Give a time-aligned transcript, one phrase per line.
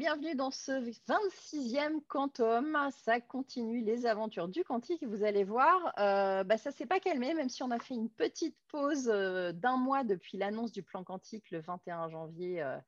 [0.00, 2.88] bienvenue dans ce 26e Quantum.
[3.04, 5.04] Ça continue les aventures du quantique.
[5.04, 7.92] Vous allez voir, euh, bah, ça ne s'est pas calmé, même si on a fait
[7.92, 12.78] une petite pause euh, d'un mois depuis l'annonce du plan quantique le 21 janvier euh,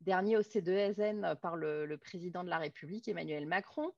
[0.00, 3.92] dernier au C2SN par le, président de la République, Emmanuel Macron.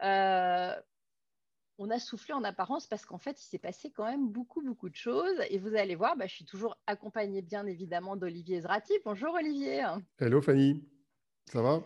[0.00, 4.88] on a soufflé en apparence parce qu'en fait, il s'est passé quand même beaucoup, beaucoup
[4.88, 5.38] de choses.
[5.50, 8.94] Et vous allez voir, bah, je suis toujours accompagnée bien évidemment d'Olivier Zrati.
[9.04, 9.84] Bonjour Olivier.
[10.18, 10.82] Hello Fanny.
[11.44, 11.82] Ça va?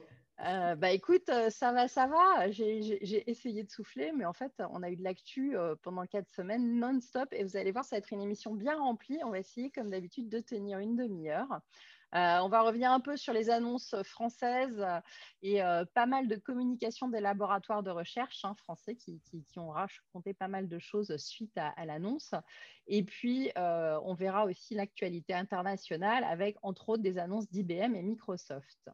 [0.46, 2.50] Euh, bah écoute, euh, ça va, ça va.
[2.50, 6.30] J'ai essayé de souffler, mais en fait, on a eu de l'actu euh, pendant quatre
[6.30, 7.28] semaines non-stop.
[7.32, 9.18] Et vous allez voir, ça va être une émission bien remplie.
[9.24, 11.60] On va essayer, comme d'habitude, de tenir une demi-heure.
[12.12, 14.84] on va revenir un peu sur les annonces françaises
[15.42, 15.60] et
[15.94, 19.20] pas mal de communication des laboratoires de recherche hein, français qui,
[19.56, 22.34] ont raconté pas mal de choses suite à, à l'annonce.
[22.86, 28.90] Et puis, on verra aussi l'actualité internationale avec, entre autres, des annonces d'IBM et Microsoft.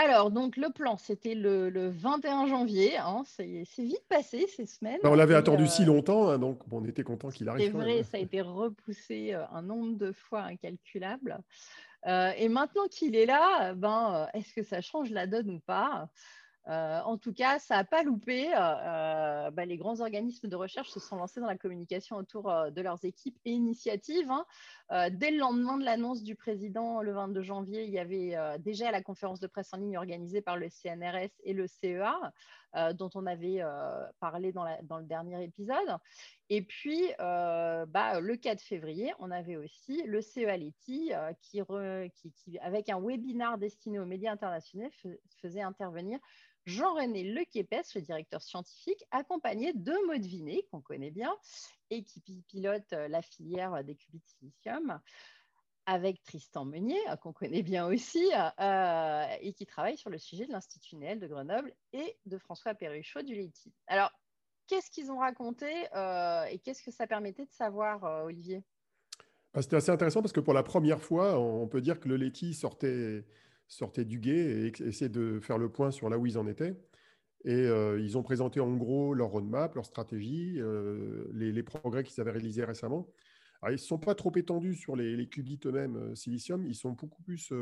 [0.00, 2.96] Alors, donc le plan, c'était le, 21 janvier.
[2.98, 5.00] Hein, c'est vite passé ces semaines.
[5.02, 7.72] on l'avait attendu si euh, longtemps, hein, donc on était content qu'il arrive.
[7.72, 11.40] C'est vrai, ça a été repoussé euh, un nombre de fois incalculable.
[12.06, 16.08] Euh, et maintenant qu'il est là, ben, est-ce que ça change la donne ou pas?
[16.68, 18.48] Euh, en tout cas, ça n'a pas loupé.
[18.48, 22.52] Euh, euh, bah, les grands organismes de recherche se sont lancés dans la communication autour
[22.70, 24.30] de leurs équipes et initiatives.
[24.30, 24.44] Hein.
[25.10, 29.02] dès le lendemain de l'annonce du président, le 22 janvier, il y avait déjà la
[29.02, 32.32] conférence de presse en ligne organisée par le CNRS et le CEA,
[32.94, 33.62] dont on avait
[34.20, 35.96] parlé dans, le dernier épisode.
[36.50, 41.62] Et puis, bah, le 4 février, on avait aussi le CEA Leti qui,
[42.60, 44.90] avec un webinar destiné aux médias internationaux,
[45.40, 46.18] faisait intervenir
[46.68, 51.34] Jean-René Lequépès, le directeur scientifique, accompagné de Maud Vinet, qu'on connaît bien,
[51.88, 55.00] et qui pilote euh, la filière des qubits silicium,
[55.88, 58.22] avec Tristan Meunier, euh, qu'on connaît bien aussi,
[58.60, 62.74] euh, et qui travaille sur le sujet de l'Institut Néel de Grenoble et de François
[62.74, 63.72] Perruchot du LETI.
[63.86, 64.10] Alors,
[64.66, 68.62] qu'est-ce qu'ils ont raconté et qu'est-ce que ça permettait de savoir, Olivier?
[69.54, 72.16] Bah, C'était assez intéressant parce que pour la première fois, on peut dire que le
[72.16, 73.24] LETI sortait
[74.04, 76.76] du guet et essayaient de faire le point sur là où ils en étaient.
[77.44, 82.20] Et euh, ils ont présenté en gros leur roadmap, leur stratégie, euh, les, progrès qu'ils
[82.20, 83.08] avaient réalisés récemment.
[83.66, 87.22] Ils ne sont pas trop étendus sur les, qubits eux-mêmes euh, silicium, ils sont beaucoup
[87.22, 87.52] plus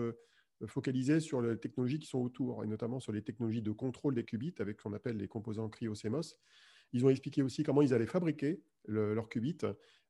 [0.67, 4.25] focalisés sur les technologies qui sont autour, et notamment sur les technologies de contrôle des
[4.25, 6.37] qubits avec ce qu'on appelle les composants cryo-CMOS.
[6.93, 9.59] Ils ont expliqué aussi comment ils allaient fabriquer leurs qubits,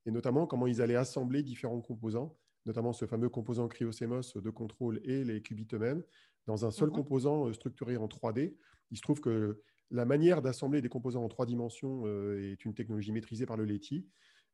[0.06, 2.36] et notamment comment ils allaient assembler différents composants
[2.66, 6.02] notamment ce fameux composant CryoCMOS de contrôle et les qubits eux-mêmes,
[6.46, 6.94] dans un seul mhm.
[6.94, 8.54] composant euh, structuré en 3D.
[8.90, 12.74] Il se trouve que la manière d'assembler des composants en trois dimensions euh, est une
[12.74, 14.06] technologie maîtrisée par le LETI.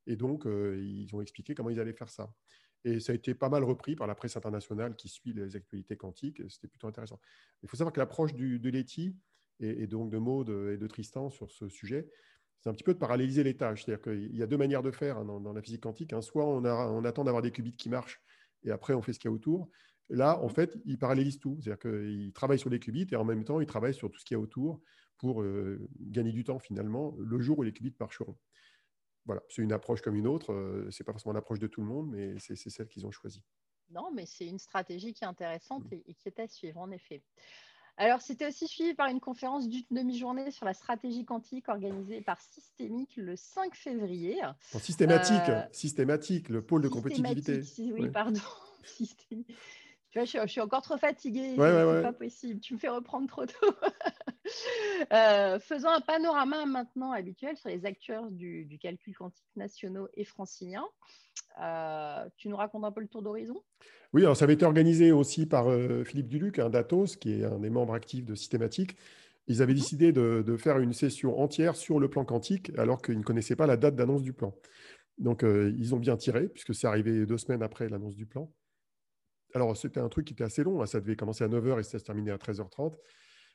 [0.07, 2.33] Et donc, euh, ils ont expliqué comment ils allaient faire ça.
[2.85, 5.97] Et ça a été pas mal repris par la presse internationale qui suit les actualités
[5.97, 6.43] quantiques.
[6.49, 7.21] C'était plutôt intéressant.
[7.63, 9.17] Il faut savoir que l'approche de LETI
[9.61, 12.09] et, et, donc de Maud et de Tristan sur ce sujet,
[12.63, 13.85] c'est un petit peu de paralléliser les tâches.
[13.85, 16.13] C'est-à-dire qu'il y a deux manières de faire hein, dans, la physique quantique.
[16.13, 16.23] Hein.
[16.23, 18.21] Soit on, on attend d'avoir des qubits qui marchent
[18.65, 19.69] et après on fait ce qu'il y a autour.
[20.09, 20.51] Là, en mmh.
[20.51, 21.59] fait, ils parallélisent tout.
[21.61, 24.25] C'est-à-dire qu'ils travaillent sur les qubits et en même temps, ils travaillent sur tout ce
[24.25, 24.81] qu'il y a autour
[25.19, 28.37] pour euh, gagner du temps finalement le jour où les qubits marcheront.
[29.25, 30.53] Voilà, c'est une approche comme une autre.
[30.53, 33.11] Euh, ce n'est pas forcément l'approche de tout le monde, mais c'est celle qu'ils ont
[33.11, 33.43] choisie.
[33.91, 35.95] Non, mais c'est une stratégie qui est intéressante mmh.
[36.07, 37.23] et qui est à suivre, en effet.
[37.99, 42.41] Alors, c'était aussi suivi par une conférence d'une demi-journée sur la stratégie quantique organisée par
[42.41, 44.41] Systémique le 5 février.
[44.81, 47.63] systématique, euh, systématique, le pôle de compétitivité.
[47.93, 48.41] Oui, pardon.
[50.15, 52.61] je, suis encore trop fatiguée, c'est pas possible.
[52.61, 53.75] Tu me fais reprendre trop tôt.
[55.13, 60.87] Euh, faisons un panorama maintenant habituel sur les acteurs du, calcul quantique nationaux et franciliens.
[61.61, 63.61] Euh, tu nous racontes un peu le tour d'horizon?
[64.13, 67.45] Oui, alors ça avait été organisé aussi par euh, Philippe Duluc, un Datos, qui est
[67.45, 68.97] un des membres actifs de Systématique.
[69.49, 69.79] Ils avaient mhm.
[69.79, 73.67] décidé de, faire une session entière sur le plan quantique, alors qu'ils ne connaissaient pas
[73.67, 74.55] la date d'annonce du plan.
[75.19, 78.53] Donc, euh, ils ont bien tiré, puisque c'est arrivé deux semaines après l'annonce du plan.
[79.55, 80.81] Alors, c'était un truc qui était assez long.
[80.81, 80.87] Hein.
[80.87, 82.95] Ça devait commencer à 9h et ça se terminait à 13h30.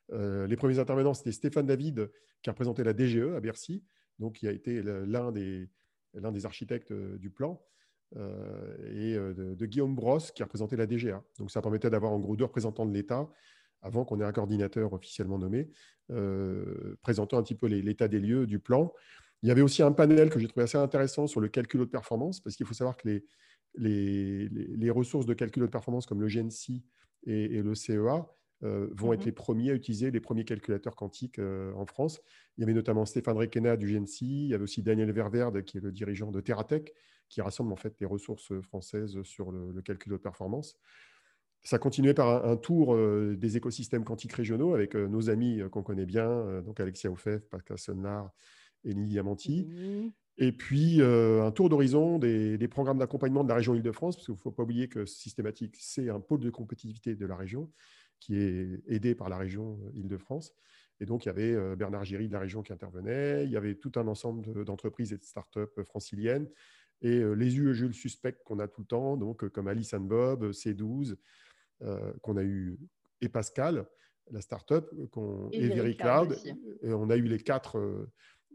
[0.09, 2.09] Les premiers intervenants, c'était Stéphane David,
[2.42, 3.83] qui a représenté la DGE à Bercy,
[4.19, 5.69] donc qui a été l'un des,
[6.13, 7.62] des architectes du plan.
[8.15, 11.21] Euh, et euh, de, Guillaume Brosse qui représentait la DGA.
[11.39, 13.30] Donc ça permettait d'avoir en gros deux représentants de l'État
[13.81, 15.69] avant qu'on ait un coordinateur officiellement nommé,
[16.12, 18.94] euh, présentant un petit peu l'état des lieux du plan.
[19.44, 21.86] Il y avait aussi un panel que j'ai trouvé assez intéressant sur le calcul de
[21.86, 23.07] performance, parce qu'il faut savoir que
[23.77, 26.81] les, les, ressources de calcul de performance comme le GNC
[27.27, 28.25] et, le CEA
[28.62, 29.25] vont être mhm.
[29.25, 32.21] les premiers à utiliser les premiers calculateurs quantiques en France.
[32.57, 35.77] Il y avait notamment Stéphane Requena du GNC, il y avait aussi Daniel Ververde qui
[35.77, 36.94] est le dirigeant de Terratech,
[37.30, 40.77] qui rassemble en fait les ressources françaises sur le, calcul de performance.
[41.63, 46.62] ça continuait par un, tour des écosystèmes quantiques régionaux avec nos amis qu'on connaît bien,
[46.62, 48.31] donc Alexia Oufef, Pascal Sonlar
[48.83, 49.65] et Lily Diamanti.
[49.65, 50.12] Mmh.
[50.39, 54.36] Et puis, un tour d'horizon des, des, programmes d'accompagnement de la région Île-de-France, parce qu'il
[54.36, 57.71] ne faut pas oublier que Systématique, c'est un pôle de compétitivité de la région
[58.19, 60.53] qui est aidé par la région Île-de-France.
[60.99, 63.75] Et donc, il y avait Bernard Giry de la région qui intervenait, il y avait
[63.75, 66.49] tout un ensemble d'entreprises et de startups franciliennes,
[67.01, 71.15] et les UEG suspects qu'on a tout le temps, donc comme Alice and Bob, C12,
[72.21, 72.79] qu'on a eu,
[73.21, 73.85] et Pascal,
[74.31, 74.91] la startup,
[75.51, 76.35] et, et Vericloud.
[76.81, 78.07] Et on a eu les quatre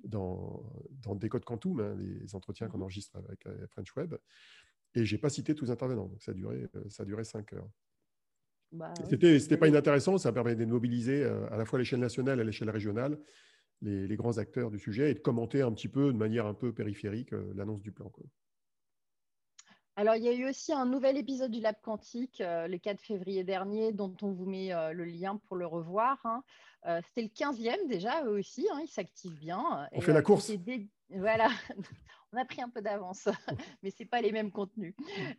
[0.04, 0.64] dans,
[1.02, 4.16] dans Décode Quantum, hein, les entretiens qu'on mmh enregistre avec French Web.
[4.94, 7.24] Et je n'ai pas cité tous les intervenants, donc ça a duré, ça a duré
[7.24, 7.68] cinq heures.
[8.72, 12.00] Bah, C'était n'était pas inintéressant, ça permet de mobiliser euh, à la fois à l'échelle
[12.00, 13.18] nationale et à l'échelle régionale
[13.82, 16.72] les, grands acteurs du sujet et de commenter un petit peu, de manière un peu
[16.72, 18.10] périphérique, euh, l'annonce du plan.
[19.96, 23.02] Alors, il y a eu aussi un nouvel épisode du Lab Quantique euh, le 4
[23.02, 26.18] février dernier, dont on vous met le lien pour le revoir.
[26.24, 26.42] Hein.
[27.04, 29.88] C'était le 15e déjà, eux aussi, hein, ils s'activent bien.
[29.92, 30.50] On fait la course.
[31.14, 31.48] Voilà,
[32.32, 33.28] on a pris un peu d'avance,
[33.82, 34.94] mais ce n'est pas les mêmes contenus.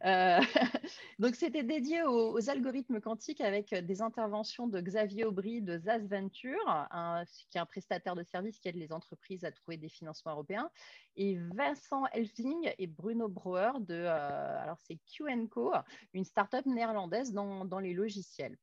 [0.05, 0.39] Euh,
[1.19, 6.87] donc, c'était dédié aux, algorithmes quantiques avec des interventions de Xavier Aubry de ZAS Venture,
[7.49, 10.69] qui est un prestataire de services qui aide les entreprises à trouver des financements européens,
[11.15, 15.73] et Vincent Elfing et Bruno Brouwer de euh, alors c'est Q&Co,
[16.13, 18.57] une startup néerlandaise dans, dans les logiciels.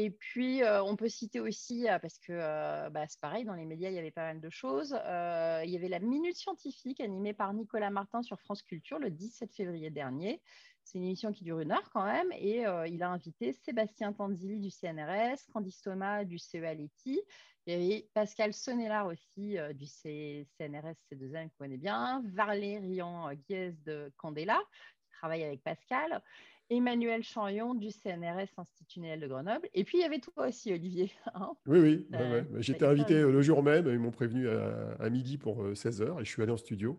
[0.00, 3.54] Et puis, euh, on peut citer aussi, euh, parce que euh, bah, c'est pareil, dans
[3.54, 4.92] les médias, il y avait pas mal de choses.
[4.92, 9.52] il y avait la Minute Scientifique animée par Nicolas Martin sur France Culture le 17
[9.52, 10.40] février dernier.
[10.84, 12.30] C'est une émission qui dure une heure quand même.
[12.38, 17.20] Et il a invité Sébastien Tanzili du CNRS, Candice Thomas du CEA-LETI.
[17.66, 22.22] Il y avait Pascal Sonnellard aussi du CNRS C2N, qu'on connaît bien.
[22.34, 24.60] Varlé Rian Guiez de Candela,
[25.02, 26.22] qui travaille avec Pascal.
[26.70, 29.68] Emmanuel Charion du CNRS Institut de Grenoble.
[29.74, 31.10] Et puis, il y avait toi aussi, Olivier.
[31.34, 32.06] Hein oui, oui.
[32.14, 33.86] Euh, J'étais invité euh, le jour même.
[33.86, 36.98] Ils m'ont prévenu à, midi pour 16h euh, et je suis allé en studio.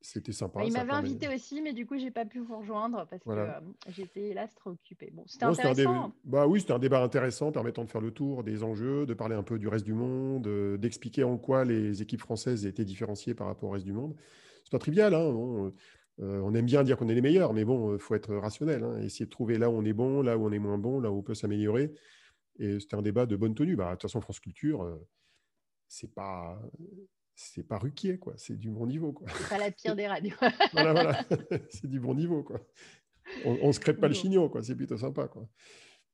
[0.00, 0.62] C'était sympa.
[0.64, 3.30] Il m'avait invité aussi, mais du coup, je n'ai pas pu vous rejoindre parce que
[3.88, 5.10] j'étais hélas trop occupée.
[5.12, 6.12] Bon, c'était intéressant.
[6.22, 9.34] Bah oui, c'était un débat intéressant permettant de faire le tour des enjeux, de parler
[9.34, 10.48] un peu du reste du monde,
[10.78, 14.14] d'expliquer en quoi les équipes françaises étaient différenciées par rapport au reste du monde.
[14.62, 15.14] C'est pas trivial.
[15.14, 15.72] Hein,
[16.20, 18.34] euh, on aime bien dire qu'on est les meilleurs, mais bon, il euh, faut être
[18.34, 18.82] rationnel.
[18.82, 21.00] Hein, essayer de trouver là où on est bon, là où on est moins bon,
[21.00, 21.92] là où on peut s'améliorer.
[22.58, 23.76] Et c'était un débat de bonne tenue.
[23.76, 24.96] Bah, de toute façon, France Culture, euh,
[25.86, 26.60] c'est pas
[27.34, 28.34] c'est pas Ruquier, quoi.
[28.36, 29.28] C'est du bon niveau, quoi.
[29.36, 30.34] C'est pas la pire des radios.
[30.72, 31.24] voilà, voilà.
[31.70, 32.60] c'est du bon niveau, quoi.
[33.44, 34.62] On, on se crête pas le chignon, quoi.
[34.62, 35.48] C'est plutôt sympa, quoi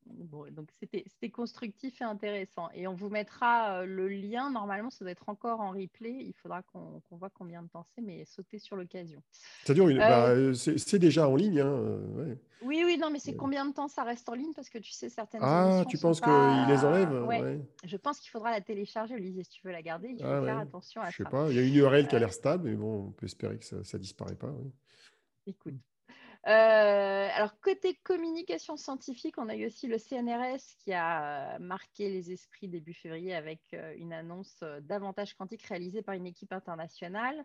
[0.06, 2.68] donc c'était constructif et intéressant.
[2.74, 4.50] Et on vous mettra euh, le lien.
[4.50, 6.12] Normalement, ça doit être encore en replay.
[6.20, 9.22] Il faudra qu'on voit combien de temps c'est, mais sauter sur l'occasion.
[9.64, 11.60] cest à bah, c'est déjà en ligne.
[11.60, 14.52] Hein, euh, oui, oui, non, mais c'est combien de temps ça reste en ligne?
[14.54, 15.40] Parce que tu sais, certaines.
[15.42, 17.62] Ah, tu penses qu'ils les enlèvent?
[17.84, 20.08] Je pense qu'il faudra la télécharger, Olivier, si tu veux la garder.
[20.10, 21.10] Il faut ah faire attention à ça.
[21.10, 21.50] Je sais pas.
[21.50, 23.58] Il y a une URL qui a euh, l'air stable, mais bon, on peut espérer
[23.58, 24.52] que ça ne disparaît pas.
[25.46, 25.74] Écoute,
[26.46, 32.32] euh, alors, côté communication scientifique, on a eu aussi le CNRS qui a marqué les
[32.32, 37.42] esprits début février avec euh, une annonce d'avantage quantique réalisée par une équipe internationale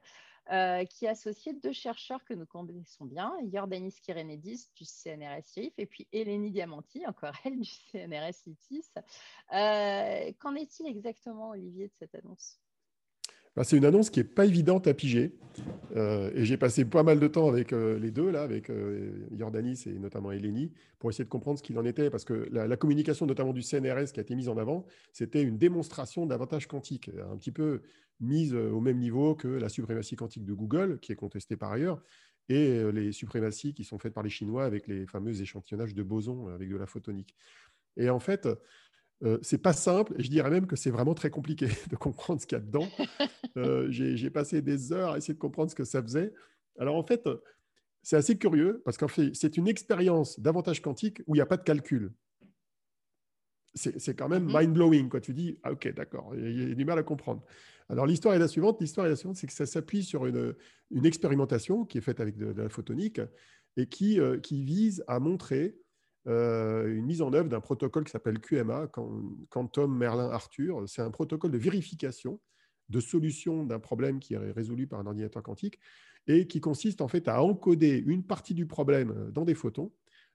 [0.51, 5.85] euh, qui associait deux chercheurs que nous connaissons bien, Jordanis Kirenedis du CNRS CIF et
[5.85, 8.89] puis Eleni Diamanti, encore elle, du CNRS ITIS.
[10.39, 12.59] Qu'en est-il exactement, Olivier, de cette annonce?
[13.63, 15.33] C'est une annonce qui n'est pas évidente à piger.
[15.95, 19.27] Euh, et j'ai passé pas mal de temps avec euh, les deux, là, avec euh,
[19.37, 22.09] Jordanis et notamment Eleni, pour essayer de comprendre ce qu'il en était.
[22.09, 25.57] Parce que la, communication, notamment du CNRS, qui a été mise en avant, c'était une
[25.57, 27.81] démonstration d'avantage quantique, un petit peu
[28.19, 32.01] mise au même niveau que la suprématie quantique de Google, qui est contestée par ailleurs,
[32.49, 36.47] et les suprématies qui sont faites par les Chinois avec les fameux échantillonnages de bosons
[36.47, 37.35] avec de la photonique.
[37.95, 38.49] Et en fait,
[39.23, 42.41] euh, c'est pas simple, et je dirais même que c'est vraiment très compliqué de comprendre
[42.41, 42.87] ce qu'il y a dedans.
[43.57, 46.33] Euh, j'ai passé des heures à essayer de comprendre ce que ça faisait.
[46.77, 47.27] Alors en fait,
[48.01, 51.45] c'est assez curieux parce qu'en fait, c'est une expérience d'avantage quantique où il n'y a
[51.45, 52.13] pas de calcul.
[53.75, 54.61] C'est quand même mm-hmm.
[54.61, 55.19] mind-blowing.
[55.21, 57.43] Tu dis, ah, ok, d'accord, il y a du mal à comprendre.
[57.89, 58.79] Alors l'histoire est la suivante.
[58.79, 60.55] L'histoire est la suivante, c'est que ça s'appuie sur une,
[61.05, 63.21] expérimentation qui est faite avec de, la photonique
[63.77, 65.75] et qui, euh, qui vise à montrer
[66.27, 68.89] euh, une mise en œuvre d'un protocole qui s'appelle QMA,
[69.49, 70.83] Quantum Merlin Arthur.
[70.87, 72.39] C'est un protocole de vérification
[72.89, 75.79] de solution d'un problème qui est résolu par un ordinateur quantique
[76.27, 79.91] et qui consiste en fait à encoder une partie du problème dans des photons,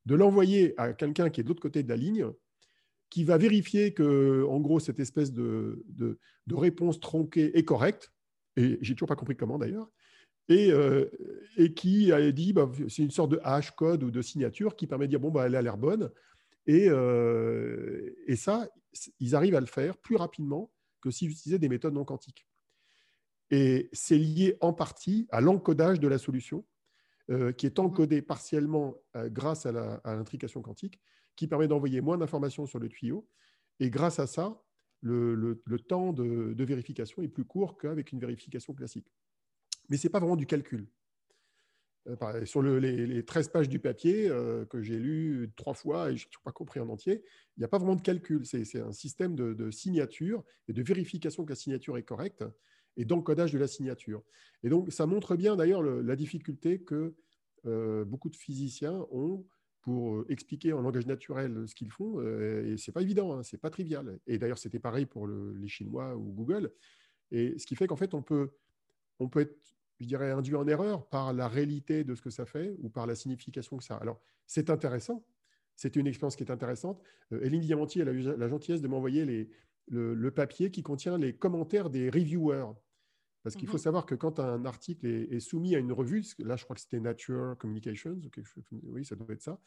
[0.06, 2.26] de l'envoyer à quelqu'un qui est de l'autre côté de la ligne,
[3.10, 8.12] qui va vérifier que, en gros, cette espèce de, de, de réponse tronquée est correcte.
[8.56, 9.88] Et j'ai toujours pas compris comment d'ailleurs
[10.48, 11.06] et, euh,
[11.56, 14.86] et qui a dit bah, c'est une sorte de hash code ou de signature qui
[14.86, 16.10] permet de dire bon bah elle a l'air bonne
[16.66, 16.86] Et,
[18.26, 18.68] et ça,
[19.20, 20.70] ils arrivent à le faire plus rapidement
[21.00, 22.46] que s'ils utilisaient des méthodes non quantiques.
[23.50, 26.64] Et c'est lié en partie à l'encodage de la solution,
[27.56, 29.72] qui est encodé partiellement grâce à
[30.04, 31.00] l'intrication quantique,
[31.36, 33.28] qui permet d'envoyer moins d'informations sur le tuyau.
[33.80, 34.62] Et grâce à ça,
[35.04, 39.12] le, temps de, vérification est plus court qu'avec une vérification classique.
[39.88, 40.86] Mais ce n'est pas vraiment du calcul.
[42.06, 46.26] Euh, sur les, 13 pages du papier euh, que j'ai lu trois fois et je
[46.26, 47.22] n'ai pas compris en entier,
[47.56, 48.44] il n'y a pas vraiment de calcul.
[48.44, 52.44] C'est un système de, signature et de vérification que la signature est correcte
[52.96, 54.22] et d'encodage de la signature.
[54.62, 57.14] Et donc, ça montre bien d'ailleurs la difficulté que
[57.66, 59.46] euh, beaucoup de physiciens ont
[59.80, 62.20] pour expliquer en langage naturel ce qu'ils font.
[62.22, 64.18] et ce n'est pas évident, hein, ce n'est pas trivial.
[64.26, 66.72] Et d'ailleurs, c'était pareil pour les Chinois ou Google.
[67.30, 68.50] Et ce qui fait qu'en fait, on peut,
[69.18, 72.46] on peut être je dirais, induit en erreur par la réalité de ce que ça
[72.46, 74.00] fait ou par la signification que ça a.
[74.00, 75.24] Alors, c'est intéressant.
[75.76, 77.02] C'est une expérience qui est intéressante.
[77.32, 79.48] Euh, Eline Diamanti elle a eu la gentillesse de m'envoyer
[79.88, 82.72] le, papier qui contient les commentaires des reviewers.
[83.42, 83.82] Parce qu'il faut mhm.
[83.82, 87.00] savoir que quand un article est, soumis à une revue, là je crois que c'était
[87.00, 88.18] Nature Communications,
[88.84, 89.60] oui, ça doit être ça,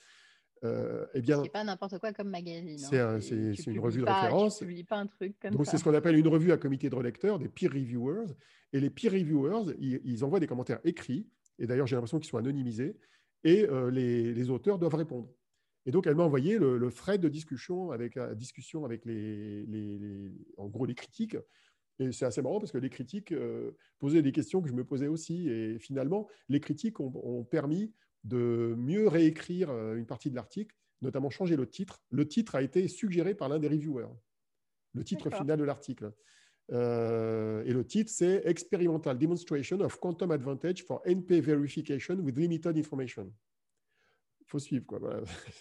[0.63, 2.79] euh, eh bien, c'est pas n'importe quoi comme magazine.
[2.93, 3.19] Hein.
[3.21, 4.59] C'est une revue de référence.
[4.59, 6.95] Tu pas un truc comme Donc c'est ce qu'on appelle une revue à comité de
[6.95, 8.33] relecteurs, des peer reviewers.
[8.73, 11.27] Et les peer reviewers, ils, envoient des commentaires écrits.
[11.59, 12.97] Et d'ailleurs, j'ai l'impression qu'ils sont anonymisés.
[13.43, 15.29] Et euh, les, auteurs doivent répondre.
[15.85, 19.65] Et donc, elle m'a envoyé le, le, frais de discussion avec, euh, discussion avec les,
[19.65, 21.37] les, en gros, les critiques.
[21.99, 23.33] Et c'est assez marrant parce que les critiques
[23.97, 25.49] posaient des questions que je me posais aussi.
[25.49, 27.91] Et finalement, les critiques ont, ont permis
[28.23, 32.01] de mieux réécrire euh, une partie de l'article, notamment changer le titre.
[32.09, 34.07] Le titre a été suggéré par l'un des reviewers,
[34.93, 36.11] le titre final de l'article.
[36.71, 42.77] Euh, et le titre, c'est Experimental Demonstration of Quantum Advantage for NP Verification with Limited
[42.77, 43.31] Information
[44.47, 44.85] faut suivre.
[44.85, 44.99] Quoi.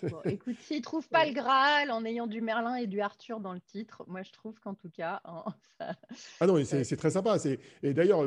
[0.25, 3.53] écoute, s'ils ne trouvent pas le Graal en ayant du Merlin et du Arthur dans
[3.53, 5.21] le titre, moi je trouve qu'en tout cas.
[5.25, 5.45] Hein,
[6.41, 7.37] ah non, c'est très sympa.
[7.83, 8.23] Et d'ailleurs,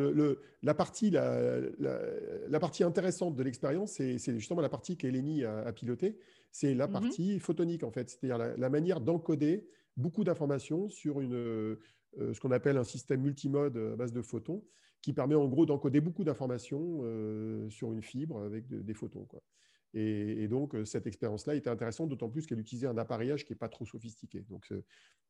[0.61, 5.71] la, partie, la, la, partie intéressante de l'expérience, c'est justement la partie qu'Eleni a, a
[5.71, 6.19] pilotée.
[6.51, 6.93] C'est la mhm.
[6.93, 8.09] partie photonique, en fait.
[8.09, 11.77] C'est-à-dire la, manière d'encoder beaucoup d'informations sur une, euh,
[12.17, 14.63] ce qu'on appelle un système multimode à base de photons,
[15.01, 19.25] qui permet en gros d'encoder beaucoup d'informations euh, sur une fibre avec des photons.
[19.25, 19.41] Quoi.
[19.93, 23.57] Et, donc, euh, cette expérience-là était intéressante, d'autant plus qu'elle utilisait un appareillage qui n'est
[23.57, 24.41] pas trop sophistiqué.
[24.41, 24.71] Donc,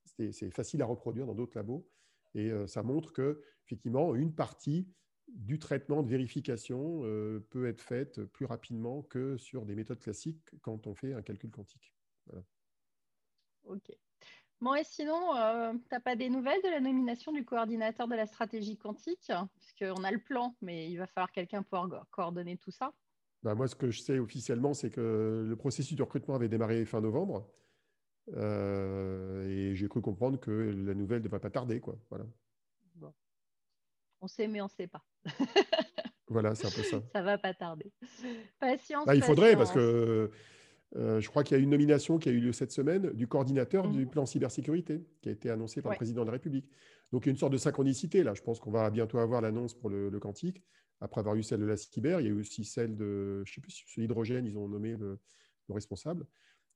[0.05, 1.87] c'est facile à reproduire dans d'autres labos.
[2.35, 4.87] Et euh, ça montre que, effectivement, une partie
[5.27, 10.49] du traitement de vérification euh, peut être faite plus rapidement que sur des méthodes classiques
[10.61, 11.93] quand on fait un calcul quantique.
[13.63, 13.91] OK.
[14.61, 15.31] Bon, et sinon,
[15.71, 19.25] tu n'as pas des nouvelles de la nomination du coordinateur de la stratégie quantique?
[19.27, 22.93] Parce qu'on a le plan, mais il va falloir quelqu'un pour coordonner tout ça.
[23.43, 26.83] Bah, moi, ce que je sais officiellement, c'est que le processus de recrutement avait démarré
[26.85, 27.49] fin novembre.
[28.35, 31.79] Euh, et j'ai cru comprendre que la nouvelle ne devrait pas tarder.
[31.79, 31.97] Quoi.
[32.09, 32.25] Voilà.
[34.21, 35.03] On sait, mais on ne sait pas.
[36.27, 37.01] voilà, c'est un peu ça.
[37.13, 37.91] Ça ne va pas tarder.
[38.59, 39.05] Patience.
[39.05, 40.29] Bah, il faudrait, parce que
[40.95, 43.27] euh, je crois qu'il y a une nomination qui a eu lieu cette semaine du
[43.27, 44.09] coordinateur du mhm.
[44.09, 46.69] plan cybersécurité, qui a été annoncé par le président de la République.
[47.11, 48.33] Donc, il y a une sorte de synchronicité là.
[48.33, 50.63] Je pense qu'on va bientôt avoir l'annonce pour le, le, quantique.
[51.01, 54.01] Après avoir eu celle de la cyber, il y a eu aussi celle de, je
[54.01, 55.19] l'hydrogène, ils ont nommé le,
[55.69, 56.25] responsable.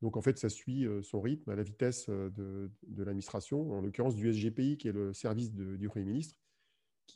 [0.02, 3.82] Donc en fait, ça suit euh, son rythme à la vitesse euh, de, l'administration, en
[3.82, 6.38] l'occurrence du SGPI, qui est le service du Premier ministre,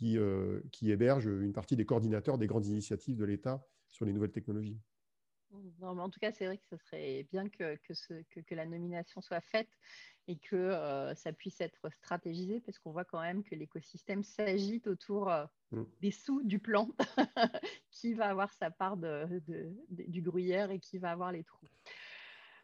[0.02, 4.32] euh, qui héberge une partie des coordinateurs des grandes initiatives de l'État sur les nouvelles
[4.32, 4.80] technologies.
[5.82, 9.42] En tout cas, c'est vrai que ce serait bien que, que, que, la nomination soit
[9.42, 9.70] faite
[10.28, 15.32] et que ça puisse être stratégisé parce qu'on voit quand même que l'écosystème s'agite autour
[15.72, 15.84] mm.
[16.02, 16.90] des sous du plan
[17.92, 19.28] qui va avoir sa part de,
[19.90, 21.68] du gruyère et qui va avoir les trous.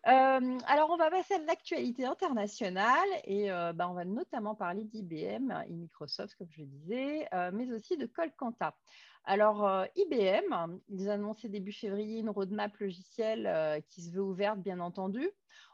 [0.05, 5.73] Alors, on va passer à l'actualité internationale et bah, on va notamment parler d'IBM et
[5.73, 8.75] Microsoft, comme je le disais, mais aussi de Colcanta.
[9.23, 15.29] Alors, IBM, ils annoncé début février une roadmap logicielle qui se veut ouverte, bien entendu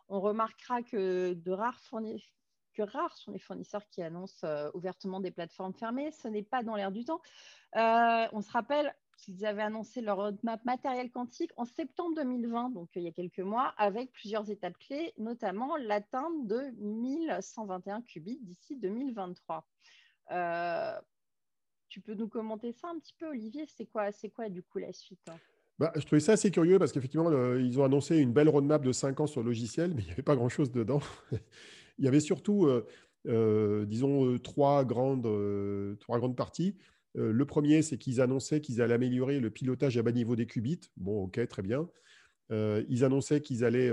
[0.10, 1.80] on remarquera que, de rares
[2.74, 6.12] que rares sont les fournisseurs qui annoncent euh, ouvertement des plateformes fermées.
[6.12, 7.22] Ce n'est pas dans l'air du temps.
[7.76, 12.90] Euh, on se rappelle qu'ils avaient annoncé leur roadmap matériel quantique en septembre 2020, donc
[12.96, 18.76] il y a quelques mois, avec plusieurs étapes clés, notamment l'atteinte de 1121 qubits d'ici
[18.78, 19.66] 2023.
[20.32, 21.00] Euh,
[21.90, 23.66] tu peux nous commenter ça un petit peu, Olivier?
[23.68, 25.38] C'est quoi, quoi du coup la suite hein?
[25.80, 28.92] Bah, je trouvais ça assez curieux parce qu'effectivement, ils ont annoncé une belle roadmap de
[28.92, 31.00] 5 ans sur le logiciel, mais il n'y avait pas grand-chose dedans.
[31.98, 32.86] il y avait surtout, euh,
[33.28, 35.28] euh, disons, euh, trois grandes,
[36.00, 36.76] trois grandes parties.
[37.22, 40.90] Le premier, c'est qu'ils annonçaient qu'ils allaient améliorer le pilotage à bas niveau des qubits.
[40.98, 41.90] Bon, ok, très bien.
[42.50, 43.92] ils annonçaient qu'ils allaient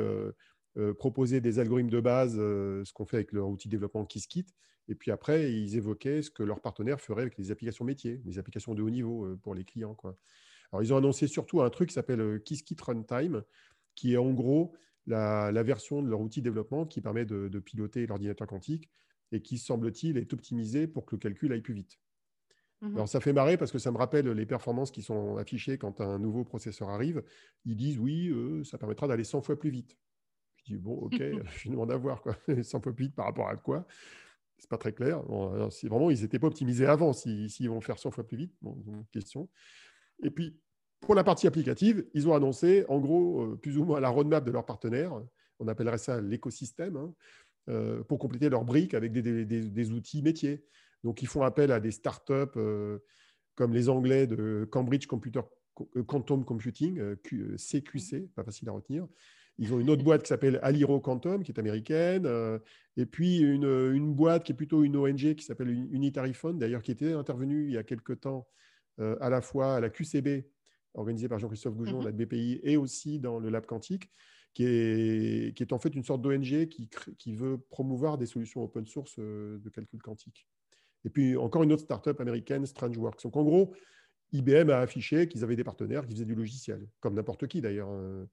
[0.99, 4.47] proposaient des algorithmes de base, ce qu'on fait avec leur outil de développement Qiskit.
[4.89, 8.39] Et puis après, ils évoquaient ce que leurs partenaires feraient avec les applications métiers, les
[8.39, 9.97] applications de haut niveau pour les clients.
[10.73, 13.43] Alors, ils ont annoncé surtout un truc qui s'appelle Qiskit Runtime,
[13.95, 14.75] qui est en gros
[15.07, 18.91] la, version de leur outil développement qui permet de, de piloter l'ordinateur quantique
[19.33, 21.99] et qui, semble-t-il, est optimisé pour que le calcul aille plus vite.
[22.83, 22.95] Mhm.
[22.95, 26.01] Alors, ça fait marrer parce que ça me rappelle les performances qui sont affichées quand
[26.01, 27.23] un nouveau processeur arrive.
[27.65, 29.97] Ils disent oui, euh, ça permettra d'aller 100 fois plus vite.
[30.57, 31.17] Je dis bon, ok,
[31.59, 32.37] je demande à voir quoi.
[32.63, 33.87] 100 fois plus vite par rapport à quoi?
[34.59, 35.23] C'est pas très clair.
[35.71, 38.83] si vraiment ils n'étaient pas optimisés avant, s'ils vont faire 100 fois plus vite, bon,
[39.13, 39.51] question.
[40.23, 40.59] Et puis,
[41.01, 44.45] pour la partie applicative, ils ont annoncé, en gros, euh, plus ou moins la roadmap
[44.45, 45.13] de leurs partenaires.
[45.59, 47.15] On appellerait ça l'écosystème, hein,
[47.69, 50.65] euh, pour compléter leurs briques avec des outils métiers.
[51.05, 52.99] Donc, ils font appel à des startups euh,
[53.55, 55.41] comme les Anglais de Cambridge Computer,
[55.97, 57.01] euh, Quantum Computing,
[57.57, 59.07] CQC, euh, pas facile à retenir.
[59.59, 62.29] Ils ont une autre boîte qui s'appelle Aliro Quantum, qui est américaine,
[62.99, 66.91] et puis une, boîte qui est plutôt une ONG qui s'appelle Unitary Fund, d'ailleurs, qui
[66.91, 68.47] était intervenue il y a quelque temps
[68.99, 70.45] à la fois à la QCB,
[70.93, 72.05] organisée par Jean-Christophe Goujon, mm-hmm.
[72.05, 74.11] la BPI, et aussi dans le Lab Quantique,
[74.53, 78.63] qui est, qui est en fait une sorte d'ONG qui, qui, veut promouvoir des solutions
[78.63, 80.47] open source de calcul quantique.
[81.07, 83.23] Et puis encore une autre startup américaine, StrangeWorks.
[83.23, 83.73] Donc en gros,
[84.33, 87.89] IBM a affiché qu'ils avaient des partenaires qui faisaient du logiciel, comme n'importe qui d'ailleurs.
[87.89, 88.29] Hein.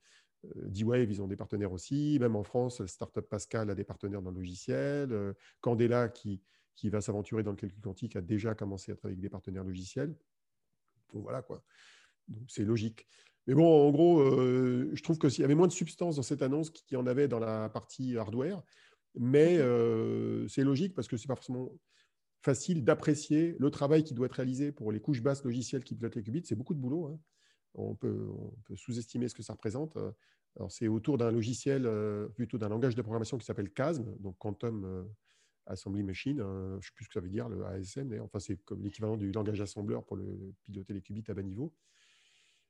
[0.45, 2.17] Euh, D-Wave, ils ont des partenaires aussi.
[2.19, 5.13] Même en France, startup Pascal a des partenaires dans le logiciel.
[5.13, 6.41] Euh, Candela, qui,
[6.75, 9.63] qui va s'aventurer dans le calcul quantique, a déjà commencé à travailler avec des partenaires
[9.63, 10.13] logiciels.
[11.13, 11.63] Voilà quoi.
[12.27, 13.07] Donc c'est logique.
[13.45, 16.41] Mais bon, en gros, euh, je trouve qu'il y avait moins de substance dans cette
[16.41, 18.63] annonce qu'il y en avait dans la partie hardware.
[19.15, 19.59] Mais
[20.49, 21.69] c'est logique parce que c'est pas forcément
[22.43, 26.15] facile d'apprécier le travail qui doit être réalisé pour les couches basses logicielles qui pilotent
[26.15, 26.43] les qubits.
[26.45, 27.07] C'est beaucoup de boulot.
[27.07, 27.19] Hein.
[27.75, 28.29] On peut,
[28.75, 29.97] sous-estimer ce que ça représente.
[30.69, 34.83] c'est autour d'un logiciel, euh, plutôt d'un langage de programmation qui s'appelle QASM, donc Quantum
[34.85, 35.03] euh,
[35.65, 36.41] Assembly Machine.
[36.41, 36.71] Hein.
[36.73, 38.19] je ne sais plus ce que ça veut dire, le ASM.
[38.21, 40.19] Enfin, c'est comme l'équivalent du langage assembleur pour
[40.63, 41.73] piloter les qubits à bas niveau.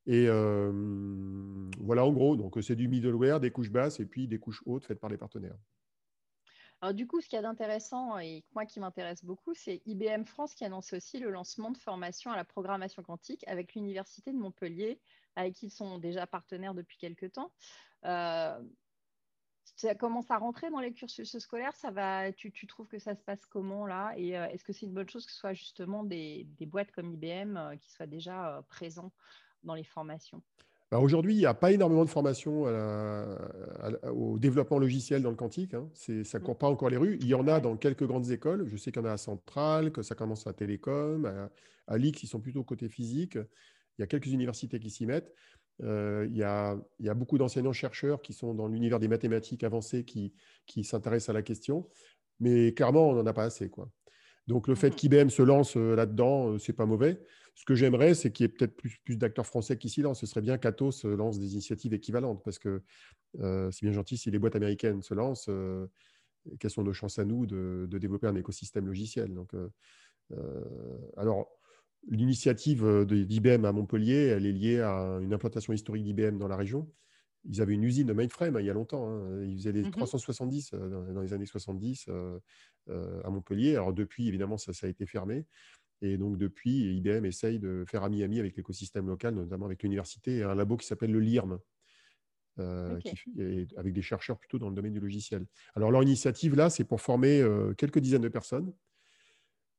[0.05, 4.37] Et euh, voilà, en gros, donc c'est du middleware, des couches basses et puis des
[4.37, 5.57] couches hautes faites par les partenaires.
[6.83, 10.25] Alors, du coup, ce qu'il y a d'intéressant et moi qui m'intéresse beaucoup, c'est IBM
[10.25, 14.37] France qui annonce aussi le lancement de formation à la programmation quantique avec l'Université de
[14.37, 14.99] Montpellier,
[15.37, 17.53] avec qui ils sont déjà partenaires depuis quelques temps.
[18.03, 18.61] Euh,
[19.77, 21.73] ça commence à rentrer dans les cursus scolaires.
[21.77, 24.11] Ça va, tu, trouves que ça se passe comment là?
[24.17, 27.13] Et euh, est-ce que c'est une bonne chose que ce soit justement des, boîtes comme
[27.13, 29.13] IBM euh, qui soient déjà présents
[29.63, 30.43] dans les formations?
[30.99, 32.65] Aujourd'hui, il n'y a pas énormément de formation
[34.11, 35.73] au développement logiciel dans le quantique.
[35.73, 35.89] Hein.
[35.93, 36.39] ça ne mmh.
[36.39, 37.17] court pas encore les rues.
[37.21, 38.65] Il y en a dans quelques grandes écoles.
[38.67, 41.49] Je sais qu'il y en a à Centrale, que ça commence à Télécom, à,
[41.87, 43.35] à l'IX, ils sont plutôt côté physique.
[43.97, 45.33] Il y a quelques universités qui s'y mettent.
[45.81, 46.77] Euh, il, y a,
[47.15, 50.33] beaucoup d'enseignants-chercheurs qui sont dans l'univers des mathématiques avancées qui,
[50.83, 51.87] s'intéressent à la question.
[52.39, 53.69] Mais clairement, on n'en a pas assez.
[53.69, 53.89] Quoi.
[54.47, 57.19] Donc le fait mmh qu'IBM se lance euh, là-dedans, euh, c'est pas mauvais.
[57.55, 60.19] Ce que j'aimerais, c'est qu'il y ait peut-être plus, d'acteurs français qui s'y lancent.
[60.19, 62.81] Ce serait bien qu'Atos lance des initiatives équivalentes, parce que
[63.39, 65.47] euh, c'est bien gentil si les boîtes américaines se lancent.
[65.49, 65.87] Euh,
[66.59, 69.69] quelles sont nos chances à nous de, développer un écosystème logiciel Donc, euh,
[71.15, 71.47] alors,
[72.09, 76.91] l'initiative d'IBM à Montpellier, elle est liée à une implantation historique d'IBM dans la région.
[77.45, 79.07] Ils avaient une usine de mainframe hein, il y a longtemps.
[79.07, 79.43] Hein.
[79.43, 82.09] Ils faisaient les 370 mmh dans, les années 70
[82.89, 83.75] à Montpellier.
[83.75, 85.45] Alors depuis, évidemment, ça, ça a été fermé.
[86.03, 90.43] Et donc, depuis, IBM essaye de faire ami-ami avec l'écosystème local, notamment avec l'université et
[90.43, 91.59] un labo qui s'appelle le LIRM,
[92.59, 92.99] euh,
[93.77, 95.45] avec des chercheurs plutôt dans le domaine du logiciel.
[95.75, 98.73] Alors, leur initiative, là, c'est pour former euh, quelques dizaines de personnes,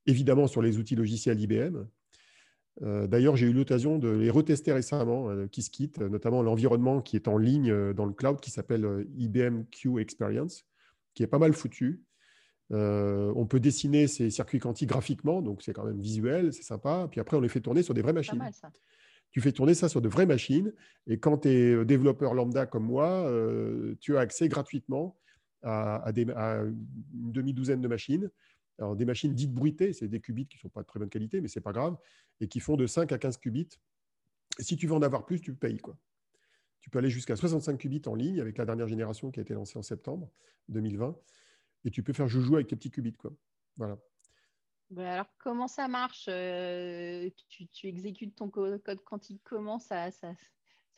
[0.07, 1.87] évidemment sur les outils logiciels IBM.
[2.81, 7.37] Euh, d'ailleurs, j'ai eu l'occasion de les retester récemment, Qiskit, notamment l'environnement qui est en
[7.37, 10.65] ligne dans le cloud qui s'appelle IBM Q Experience,
[11.13, 12.03] qui est pas mal foutu.
[12.75, 17.07] Euh, on peut dessiner ces circuits quantiques graphiquement, donc c'est quand même visuel, c'est sympa.
[17.11, 18.43] Puis après, on les fait tourner sur des vraies machines.
[19.31, 20.73] Tu fais tourner ça sur de vraies machines.
[21.07, 25.17] Et quand tu es euh, développeur lambda comme moi, euh, tu as accès gratuitement
[25.63, 28.31] à, une demi-douzaine de machines.
[28.79, 31.09] Alors, des machines dites bruitées, c'est des qubits qui ne sont pas de très bonne
[31.09, 31.97] qualité, mais ce n'est pas grave,
[32.41, 33.71] et qui font de 5 à 15 qubits.
[34.59, 35.79] si tu veux en avoir plus, tu payes.
[35.79, 35.97] Quoi.
[36.81, 39.55] Tu peux aller jusqu'à 65 qubits en ligne avec la dernière génération qui a été
[39.55, 40.29] lancée en septembre
[40.69, 41.17] 2020
[41.85, 43.13] et tu peux faire joujou avec tes petits qubits.
[43.13, 43.33] Quoi.
[43.77, 43.99] Voilà.
[44.91, 50.35] Bah, alors, comment ça marche euh, tu, exécutes ton code quantique comment ça, ça,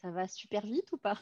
[0.03, 1.19] ça va super vite ou pas?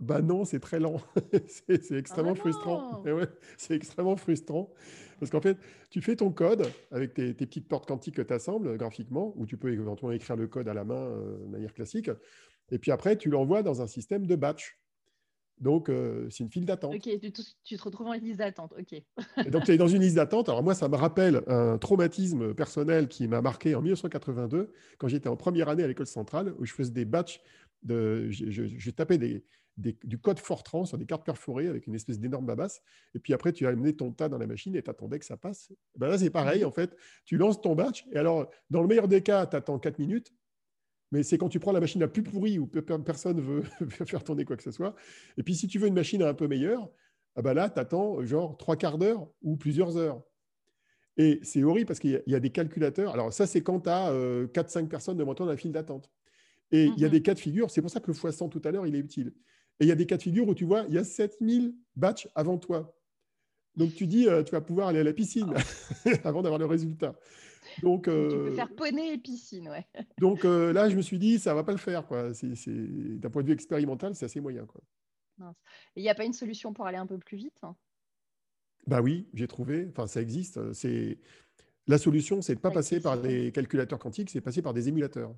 [0.00, 0.96] Bah non, c'est très lent.
[1.46, 3.02] c'est extrêmement ah bah frustrant.
[3.02, 4.72] Ouais, c'est extrêmement frustrant.
[5.18, 5.58] Parce qu'en fait,
[5.90, 9.58] tu fais ton code avec tes, petites portes quantiques que tu assembles graphiquement, ou tu
[9.58, 12.10] peux éventuellement écrire le code à la main euh, de manière classique.
[12.70, 14.79] Et puis après, tu l'envoies dans un système de batch.
[15.60, 16.94] Donc, euh, c'est une file d'attente.
[16.94, 17.08] Ok,
[17.64, 18.72] tu, te retrouves en liste d'attente.
[18.78, 18.92] Ok.
[18.94, 20.48] Et donc, tu es dans une liste d'attente.
[20.48, 25.28] Alors, moi, ça me rappelle un traumatisme personnel qui m'a marqué en 1982, quand j'étais
[25.28, 27.40] en première année à l'école centrale, où je faisais des batchs.
[27.82, 29.42] De, je, je, tapais des,
[29.76, 32.82] du code Fortran sur des cartes perforées avec une espèce d'énorme babasse.
[33.14, 35.24] Et puis après, tu as amené ton tas dans la machine et tu attendais que
[35.24, 35.72] ça passe.
[35.96, 36.94] Ben là, c'est pareil, en fait.
[37.24, 38.06] Tu lances ton batch.
[38.12, 40.32] Et alors, dans le meilleur des cas, tu attends 4 minutes.
[41.12, 43.62] Mais c'est quand tu prends la machine la plus pourrie où personne ne veut
[44.06, 44.94] faire tourner quoi que ce soit.
[45.36, 46.88] Et puis, si tu veux une machine un peu meilleure,
[47.36, 50.22] ah bah là, tu attends genre trois quarts d'heure ou plusieurs heures.
[51.16, 53.12] Et c'est horrible parce qu'il y, a des calculateurs.
[53.12, 56.10] Alors, ça, c'est quand tu as 4-5 personnes devant toi dans la file d'attente.
[56.72, 57.12] Et il y a mhm.
[57.12, 57.70] des cas de figure.
[57.70, 59.34] C'est pour ça que le x100 tout à l'heure, il est utile.
[59.80, 61.74] Et il y a des cas de figure où tu vois, il y a 7000
[61.96, 62.94] batchs avant toi.
[63.76, 66.10] Donc, tu dis, euh, tu vas pouvoir aller à la piscine ah.
[66.24, 67.14] avant d'avoir le résultat.
[67.82, 69.86] Donc, tu peux euh, faire poney et piscine, ouais.
[70.18, 72.06] donc euh, là, je me suis dit, ça va pas le faire.
[72.06, 72.30] Quoi.
[72.30, 74.66] d'un point de vue expérimental, c'est assez moyen.
[74.66, 74.82] Quoi.
[75.96, 77.74] Et il n'y a pas une solution pour aller un peu plus vite hein?
[78.86, 79.86] Bah oui, j'ai trouvé.
[79.90, 80.72] Enfin, ça existe.
[80.72, 81.18] C'est
[81.86, 85.34] la solution, c'est de pas passer par les calculateurs quantiques, c'est passer par des émulateurs.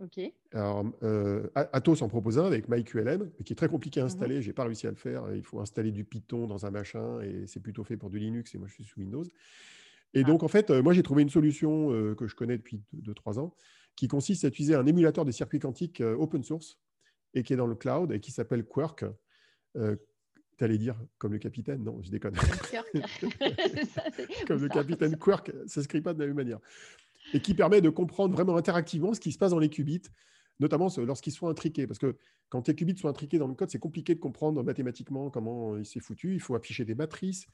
[0.00, 0.20] Ok.
[0.52, 4.06] Alors, euh, Atos en propose un avec MyQLM, qui est très compliqué à mhm.
[4.06, 4.42] installer.
[4.42, 5.24] Je n'ai pas réussi à le faire.
[5.34, 8.54] Il faut installer du Python dans un machin et c'est plutôt fait pour du Linux.
[8.54, 9.24] Et moi, je suis sous Windows.
[10.14, 10.26] Et ah.
[10.26, 13.38] donc, en fait, euh, moi, j'ai trouvé une solution euh, que je connais depuis 2-3
[13.38, 13.54] ans
[13.96, 16.78] qui consiste à utiliser un émulateur de circuits quantiques euh, open source
[17.34, 19.04] et qui est dans le cloud et qui s'appelle Quark.
[19.74, 22.34] tu allais dire comme le capitaine Non, je déconne.
[24.46, 26.60] comme le capitaine Quark, ça ne s'écrit pas de la même manière.
[27.34, 30.02] Et qui permet de comprendre vraiment interactivement ce qui se passe dans les qubits,
[30.60, 31.86] notamment lorsqu'ils sont intriqués.
[31.86, 32.16] Parce que
[32.48, 35.84] quand tes qubits sont intriqués dans le code, c'est compliqué de comprendre mathématiquement comment il
[35.84, 36.34] s'est foutu.
[36.34, 37.46] Il faut afficher des matrices,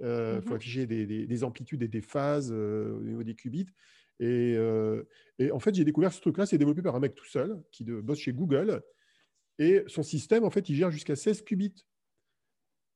[0.00, 3.66] il euh, faut mmh afficher des, amplitudes et des phases euh, au niveau des qubits.
[4.22, 5.04] Euh,
[5.38, 7.84] et, en fait, j'ai découvert ce truc-là, c'est développé par un mec tout seul qui
[7.84, 8.82] bosse chez Google.
[9.58, 11.86] Et son système, en fait, il gère jusqu'à 16 qubits.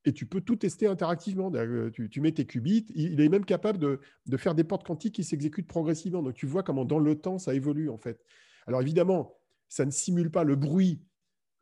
[0.07, 1.51] Et tu peux tout tester interactivement.
[1.91, 2.85] Tu, mets tes qubits.
[2.95, 6.21] Il est même capable de, de faire des portes quantiques qui s'exécutent progressivement.
[6.23, 8.19] Donc, tu vois comment dans le temps, ça évolue, en fait.
[8.67, 9.35] Alors, évidemment,
[9.67, 11.01] ça ne simule pas le bruit,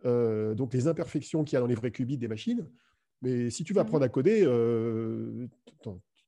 [0.04, 2.70] donc les imperfections qu'il y a dans les vrais qubits des machines.
[3.24, 4.06] Mais si tu vas apprendre mmh.
[4.06, 5.74] à coder, euh, tu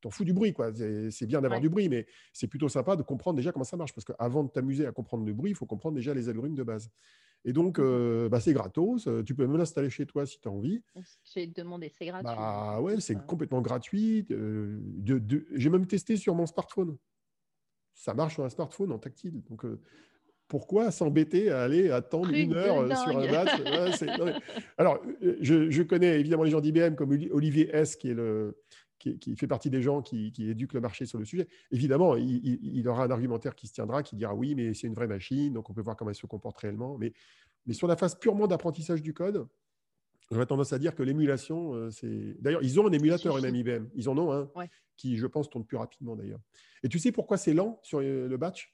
[0.02, 0.54] t'en fous du bruit.
[0.54, 0.72] quoi.
[1.12, 3.94] C'est bien d'avoir du bruit, mais c'est plutôt sympa de comprendre déjà comment ça marche.
[3.94, 6.64] Parce qu'avant de t'amuser à comprendre le bruit, il faut comprendre déjà les algorithmes de
[6.64, 6.90] base.
[7.44, 7.84] Et donc, mmh.
[7.84, 9.08] euh, bah, c'est gratos.
[9.08, 10.82] Euh, tu peux même l'installer chez toi si tu as envie.
[11.26, 12.24] J'ai demandé, c'est gratuit.
[12.24, 14.26] Bah, ouais, c'est complètement gratuit.
[14.30, 16.98] J'ai même testé sur mon smartphone.
[17.94, 19.42] Ça marche sur un smartphone en tactile.
[19.50, 19.66] Donc,
[20.48, 23.50] pourquoi s'embêter à aller attendre une heure euh, sur un match?
[24.78, 28.56] Alors, euh, je, connais évidemment les gens d'IBM comme Olivier S, qui, est le,
[29.00, 31.48] qui, fait partie des gens qui, qui, éduquent le marché sur le sujet.
[31.72, 35.08] Évidemment, il, aura un argumentaire qui se tiendra, qui dira oui, mais c'est une vraie
[35.08, 36.98] machine, donc on peut voir comment elle se comporte réellement.
[36.98, 37.14] Mais,
[37.66, 39.48] mais sur la phase purement d'apprentissage du code,
[40.32, 42.36] j'aurais tendance à dire que l'émulation, euh, c'est.
[42.40, 43.88] D'ailleurs, ils ont un émulateur, même IBM.
[43.96, 44.48] Ils en ont un
[44.96, 46.40] qui, je pense, tourne plus rapidement d'ailleurs.
[46.84, 48.74] Et tu sais pourquoi c'est lent sur le batch?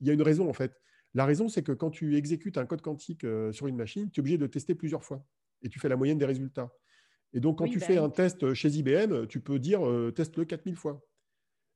[0.00, 0.78] Il y a une raison en fait
[1.14, 4.18] la raison, c'est que quand tu exécutes un code quantique euh, sur une machine, tu
[4.18, 5.24] es obligé de tester plusieurs fois
[5.62, 6.70] et tu fais la moyenne des résultats.
[7.32, 10.44] Et donc, quand tu bah fais un test chez IBM, tu peux dire euh, teste-le
[10.44, 11.04] 4000 fois.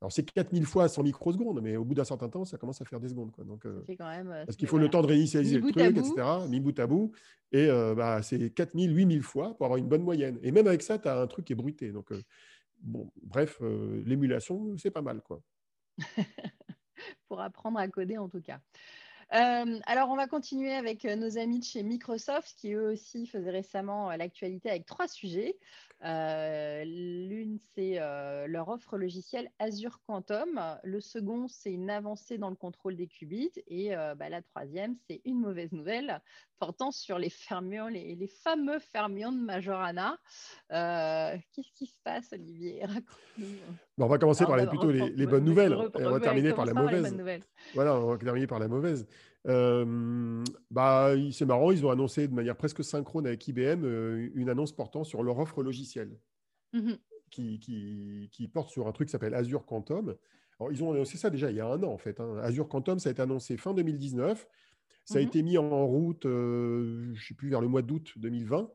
[0.01, 2.85] Alors, c'est 4000 fois 100 microsecondes, mais au bout d'un certain temps, ça commence à
[2.85, 3.31] faire des secondes.
[3.31, 3.45] Quoi.
[3.45, 3.85] Donc, euh,
[4.47, 6.15] parce qu'il faut le temps de réinitialiser le truc, etc.,
[6.49, 7.13] mis bout à bout.
[7.53, 10.39] Et bah, c'est 4000, 8000 fois pour avoir une bonne moyenne.
[10.43, 11.93] Et même avec ça, tu as un truc qui est bruité.
[11.93, 12.13] Donc,
[12.81, 13.61] bon, bref,
[14.05, 15.21] l'émulation, c'est pas mal.
[15.21, 15.41] quoi.
[17.29, 18.61] pour apprendre à coder, en tout cas.
[19.35, 23.27] Euh, alors, on va continuer avec euh, nos amis de chez Microsoft qui, eux aussi,
[23.27, 25.57] faisaient récemment euh, l'actualité avec trois sujets.
[26.05, 28.01] L'une, c'est
[28.49, 30.61] leur offre logicielle Azure Quantum.
[30.83, 33.53] Le second, c'est une avancée dans le contrôle des qubits.
[33.69, 36.21] Et bah, la troisième, c'est une mauvaise nouvelle
[36.63, 40.17] portant sur les fermions, les, fameux fermions de Majorana.
[40.71, 42.85] Qu'est-ce qui se passe, Olivier?
[43.99, 45.75] On va commencer par les, plutôt les, bonnes nouvelles.
[45.75, 47.17] on va terminer par la mauvaise.
[47.75, 49.09] Voilà, on va terminer par la mauvaise.
[49.45, 54.71] bah, c'est marrant, ils ont annoncé de manière presque synchrone avec IBM euh, une annonce
[54.71, 56.17] portant sur leur offre logicielle
[57.29, 60.15] qui, qui, porte sur un truc qui s'appelle Azure Quantum.
[60.61, 62.21] Alors, ils ont annoncé ça déjà il y a un an en fait.
[62.21, 62.37] Hein.
[62.41, 64.47] Azure Quantum, ça a été annoncé fin 2019.
[65.05, 67.83] Ça a mmh été mis en route, euh, je ne sais plus, vers le mois
[67.83, 68.71] d'août 2020.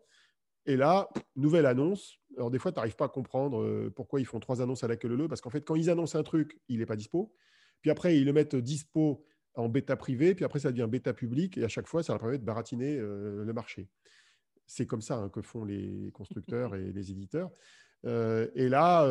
[0.67, 2.19] Et là, nouvelle annonce.
[2.35, 4.87] Alors, des fois, tu n'arrives pas à comprendre euh, pourquoi ils font trois annonces à
[4.89, 7.33] la queue leu parce qu'en fait, quand ils annoncent un truc, il n'est pas dispo.
[7.81, 9.25] Puis après, ils le mettent dispo
[9.55, 12.19] en bêta privé, puis après, ça devient bêta public, et à chaque fois, ça leur
[12.19, 13.87] permet de baratiner euh, le marché.
[14.67, 17.49] C'est comme ça hein, que font les constructeurs et les éditeurs.
[18.05, 19.07] Euh, et là,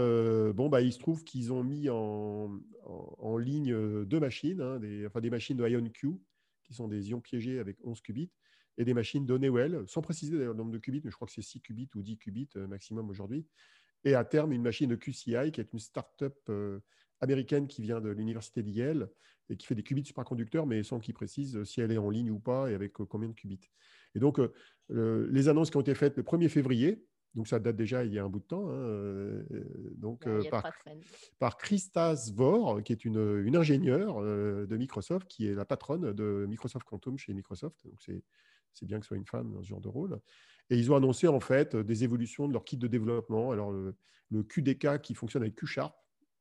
[0.52, 2.58] bon, bah, il se trouve qu'ils ont mis en,
[3.38, 6.18] ligne deux machines, hein, des, enfin, des machines de IonQ,
[6.66, 8.30] qui sont des ions piégés avec 11 qubits,
[8.78, 11.32] et des machines de Newell, sans préciser le nombre de qubits, mais je crois que
[11.32, 13.46] c'est 6 qubits ou 10 qubits maximum aujourd'hui.
[14.04, 16.50] Et à terme, une machine de QCI, qui est une start-up
[17.20, 19.08] américaine qui vient de l'université d'Yale
[19.48, 22.30] et qui fait des qubits supraconducteurs, mais sans qu'il précise si elle est en ligne
[22.30, 23.70] ou pas et avec combien de qubits.
[24.14, 24.38] Et donc,
[24.90, 27.02] les annonces qui ont été faites le 1er février,
[27.36, 29.44] donc ça date déjà il y a un bout de temps, hein, euh,
[29.96, 30.72] donc, euh, par,
[31.38, 36.14] par, Christa Svor, qui est une, une ingénieure euh, de Microsoft, qui est la patronne
[36.14, 37.76] de Microsoft Quantum chez Microsoft.
[37.84, 40.18] Donc c'est bien que ce soit une femme dans ce genre de rôle.
[40.70, 43.52] Et ils ont annoncé en fait des évolutions de leur kit de développement.
[43.52, 43.94] Alors le,
[44.42, 45.94] QDK qui fonctionne avec QSharp,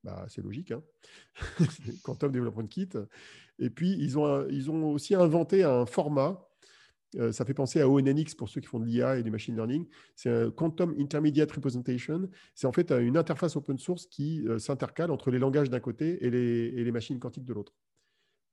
[0.03, 0.81] bah, c'est logique, hein
[2.03, 2.89] Quantum Development Kit.
[3.59, 6.47] Et puis ils ont, ils ont aussi inventé un format
[7.17, 9.55] euh, ça fait penser à ONNX pour ceux qui font de l'IA et du machine
[9.55, 9.85] learning.
[10.15, 12.29] C'est un Quantum Intermediate Representation.
[12.53, 15.79] C'est en fait euh, une interface open source qui euh, s'intercale entre les langages d'un
[15.79, 17.73] côté et les, machines quantiques de l'autre.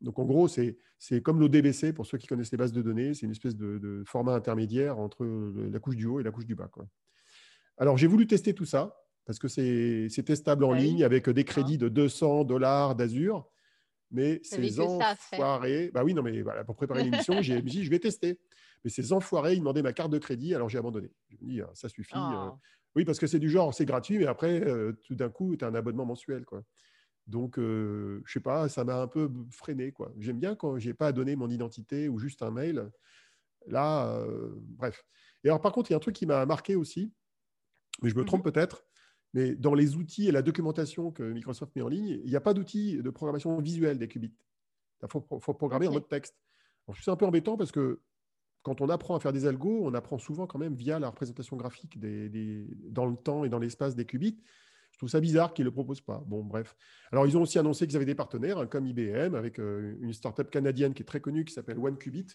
[0.01, 0.77] Donc en gros, c'est
[1.23, 3.15] comme l'ODBC pour ceux qui connaissent les bases de données.
[3.15, 5.25] C'est une espèce de, format intermédiaire entre
[5.71, 6.69] la couche du haut et la couche du bas.
[7.79, 8.97] Alors j'ai voulu tester tout ça
[9.27, 13.49] parce que c'est testable en ligne avec des crédits de 200 dollars d'Azure.
[14.13, 17.99] Mais ces enfoirés, bah oui, non, mais voilà, pour préparer l'émission, j'ai dit, je vais
[17.99, 18.39] tester.
[18.85, 21.11] Mais ces enfoirés, ils demandaient ma carte de crédit, alors j'ai abandonné.
[21.31, 22.15] Je me dis, ah, ça suffit.
[22.15, 22.51] Euh.
[22.51, 22.59] Oh.
[22.95, 25.65] oui, parce que c'est du genre, c'est gratuit, mais après, euh, tout d'un coup, tu
[25.65, 26.45] as un abonnement mensuel.
[26.45, 26.63] Quoi.
[27.27, 29.93] Donc, euh, je sais pas, ça m'a un peu freiné.
[29.93, 30.13] Quoi.
[30.19, 32.91] J'aime bien quand j'ai pas à donner mon identité ou juste un mail.
[33.67, 34.27] Là,
[34.59, 35.05] bref.
[35.45, 37.13] Et alors, par contre, il y a un truc qui m'a marqué aussi,
[38.03, 38.85] mais je me trompe mmh peut-être,
[39.35, 42.41] mais dans les outils et la documentation que Microsoft met en ligne, il n'y a
[42.41, 44.35] pas d'outil de programmation visuelle des qubits.
[45.03, 45.21] Il faut,
[45.55, 46.37] programmer en mode texte.
[47.03, 48.01] C'est un peu embêtant parce que
[48.63, 51.57] quand on apprend à faire des algos, on apprend souvent quand même via la représentation
[51.57, 54.39] graphique des, dans le temps et dans l'espace des qubits.
[54.93, 56.23] Je trouve ça bizarre qu'ils ne le proposent pas.
[56.27, 56.77] Bon, bref.
[57.11, 60.13] Alors, ils ont aussi annoncé qu'ils avaient des partenaires, hein, comme IBM, avec euh, une
[60.13, 62.27] startup canadienne qui est très connue, qui s'appelle OneQubit,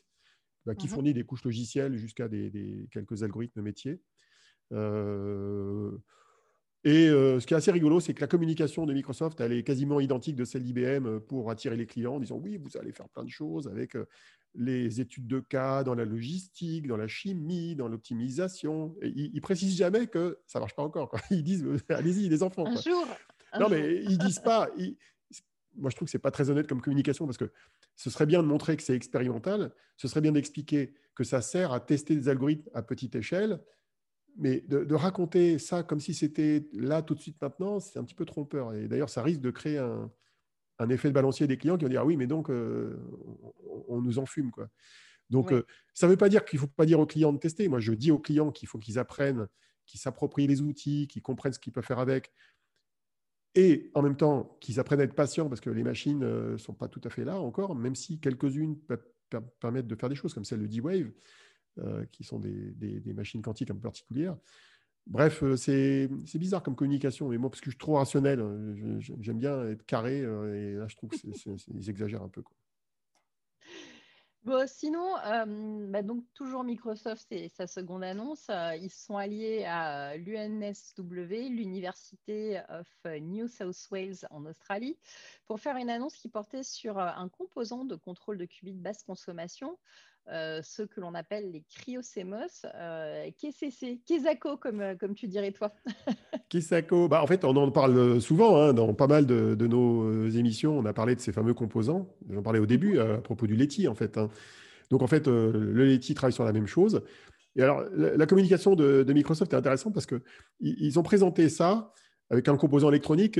[0.65, 0.93] bah, qui mhm.
[0.93, 4.01] fournit des couches logicielles jusqu'à des, quelques algorithmes métiers.
[4.73, 5.91] Euh,
[6.83, 9.63] et euh, ce qui est assez rigolo, c'est que la communication de Microsoft, elle est
[9.63, 12.91] quasiment identique de celle d'IBM euh, pour attirer les clients en disant oui, vous allez
[12.91, 14.05] faire plein de choses avec euh,
[14.53, 18.95] les études de cas dans la logistique, dans la chimie, dans l'optimisation.
[19.01, 21.11] Ils, ne précisent jamais que ça marche pas encore.
[21.31, 22.65] Ils disent allez-y, les enfants.
[22.67, 23.05] Un jour.
[23.59, 24.69] non, mais ils disent pas.
[25.75, 27.51] Moi, je trouve que c'est pas très honnête comme communication parce que
[27.95, 29.71] ce serait bien de montrer que c'est expérimental.
[29.95, 33.59] Ce serait bien d'expliquer que ça sert à tester des algorithmes à petite échelle
[34.37, 38.15] mais de, raconter ça comme si c'était là tout de suite maintenant, c'est un petit
[38.15, 38.73] peu trompeur.
[38.73, 42.01] Et d'ailleurs, ça risque de créer un, effet de balancier des clients qui vont dire
[42.01, 42.97] ah oui, mais donc euh,
[43.87, 44.67] on, nous enfume quoi.
[45.29, 47.39] Donc euh, ça ne veut pas dire qu'il ne faut pas dire aux clients de
[47.39, 47.67] tester.
[47.67, 49.47] Moi, je dis aux clients qu'il faut qu'ils apprennent,
[49.85, 52.31] qu'ils s'approprient les outils, qu'ils comprennent ce qu'ils peuvent faire avec,
[53.57, 56.57] et en même temps qu'ils apprennent à être patients parce que les machines ne euh,
[56.59, 58.77] sont pas tout à fait là encore, même si quelques-unes
[59.59, 61.09] permettre de faire des choses comme celle de D-Wave.
[61.79, 64.35] Euh, qui sont des, machines quantiques un peu particulières.
[65.05, 68.99] Bref, euh, c'est bizarre comme communication, mais moi, parce que je suis trop rationnel, euh,
[68.99, 72.43] j'aime bien être carré, et là, je trouve qu'ils exagèrent un peu.
[74.43, 75.13] Bon, sinon,
[75.89, 78.49] bah, donc toujours Microsoft, c'est sa seconde annonce.
[78.81, 82.87] ils sont alliés à l'UNSW, l'Université of
[83.21, 84.97] New South Wales en Australie,
[85.45, 89.77] pour faire une annonce qui portait sur un composant de contrôle de qubits basse consommation
[90.29, 92.65] euh, ceux que l'on appelle les cryocémos.
[92.75, 94.01] Euh, KCC,
[94.59, 95.73] comme, euh, comme tu dirais toi.
[96.49, 100.77] Kesako, bah, en fait, on en parle souvent hein, dans pas mal de, nos émissions.
[100.77, 102.09] On a parlé de ces fameux composants.
[102.29, 104.17] J'en parlais au début à propos du Leti, en fait.
[104.17, 104.29] Hein.
[104.89, 107.01] Donc, en fait, le Leti travaille sur la même chose.
[107.55, 110.21] Et alors, la, communication de, Microsoft est intéressante parce qu'ils
[110.59, 111.91] ils ont présenté ça
[112.29, 113.39] avec un composant électronique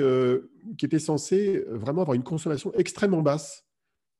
[0.78, 3.67] qui était censé vraiment avoir une consommation extrêmement basse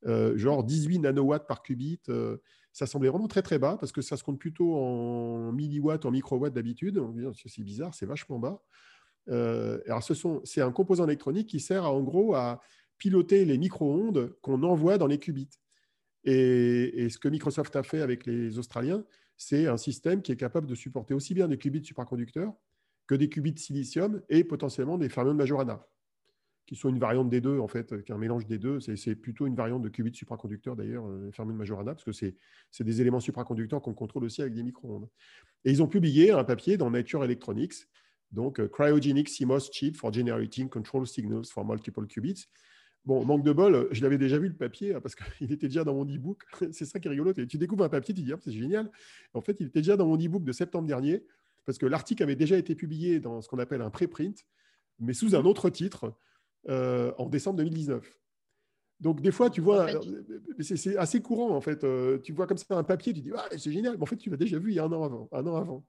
[0.06, 2.00] euh, genre 18 nanowatts par qubit.
[2.10, 2.38] Euh,
[2.72, 6.12] ça semblait vraiment très très bas parce que ça se compte plutôt en milliwatts, en
[6.12, 7.02] microwatts d'habitude.
[7.34, 8.62] C'est bizarre, c'est vachement bas.
[9.30, 10.04] Euh, alors,
[10.44, 12.62] c'est un composant électronique qui sert en gros à
[12.98, 15.60] piloter les micro-ondes qu'on envoie dans les qubits.
[16.24, 19.04] Et, ce que Microsoft a fait avec les Australiens,
[19.38, 22.54] c'est un système qui est capable de supporter aussi bien des qubits supraconducteurs
[23.08, 25.88] que des qubits silicium et potentiellement des fermions de Majorana
[26.68, 28.80] qui sont une variante des deux, en fait, qui est un mélange des deux.
[28.82, 32.84] C'est plutôt une variante de qubit supraconducteur, d'ailleurs, euh, fermé de Majorana, parce que c'est
[32.84, 35.08] des éléments supraconducteurs qu'on contrôle aussi avec des micro-ondes.
[35.64, 37.88] Et ils ont publié un papier dans Nature Electronics,
[38.34, 42.48] donc euh, Cryogenic CMOS Chip for Generating Control Signals for Multiple Qubits.
[43.06, 45.86] Bon, manque de bol, je l'avais déjà vu le papier, hein, parce qu'il était déjà
[45.86, 46.44] dans mon e-book.
[46.74, 47.32] c'est ça qui est rigolo.
[47.32, 48.92] Tu découvres un papier, tu te dis, ah, c'est génial.
[49.34, 51.24] En fait, il était déjà dans mon e-book de septembre dernier,
[51.66, 54.46] parce que l'article avait déjà été publié dans ce qu'on appelle un préprint,
[55.00, 56.14] mais sous un autre titre,
[56.70, 58.06] euh, en décembre 2019.
[59.00, 59.88] Donc, des fois, tu vois,
[60.60, 61.86] c'est assez courant, en fait.
[62.24, 63.96] tu vois comme ça un papier, tu dis, ah, c'est génial.
[63.96, 65.30] Mais en fait, tu l'as déjà vu il y a un an avant.
[65.32, 65.86] Un an avant.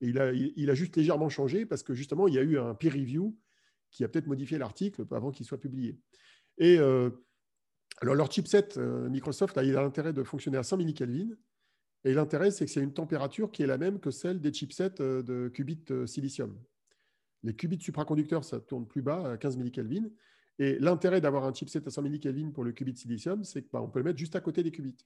[0.00, 2.58] Et il a, il a juste légèrement changé parce que justement, il y a eu
[2.58, 3.36] un peer review
[3.90, 5.98] qui a peut-être modifié l'article avant qu'il soit publié.
[6.58, 11.30] Et alors, leur chipset Microsoft, il a l'intérêt de fonctionner à 100 millikelvin.
[12.04, 14.90] Et l'intérêt, c'est que c'est une température qui est la même que celle des chipsets
[15.00, 16.56] de qubits silicium.
[17.46, 20.10] Les qubits supraconducteurs, ça tourne plus bas, à 15 millikelvin.
[20.58, 23.90] Et l'intérêt d'avoir un chipset à 100 millikelvin pour le qubit silicium, c'est qu'on bah,
[23.92, 24.96] peut le mettre juste à côté des qubits.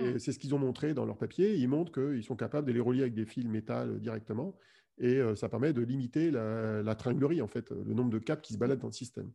[0.00, 1.56] Et c'est ce qu'ils ont montré dans leur papier.
[1.56, 4.56] Ils montrent qu'ils sont capables de les relier avec des fils métal directement.
[4.98, 8.40] Et euh, ça permet de limiter la, la, tringlerie, en fait, le nombre de câbles
[8.40, 9.30] qui se baladent dans le système.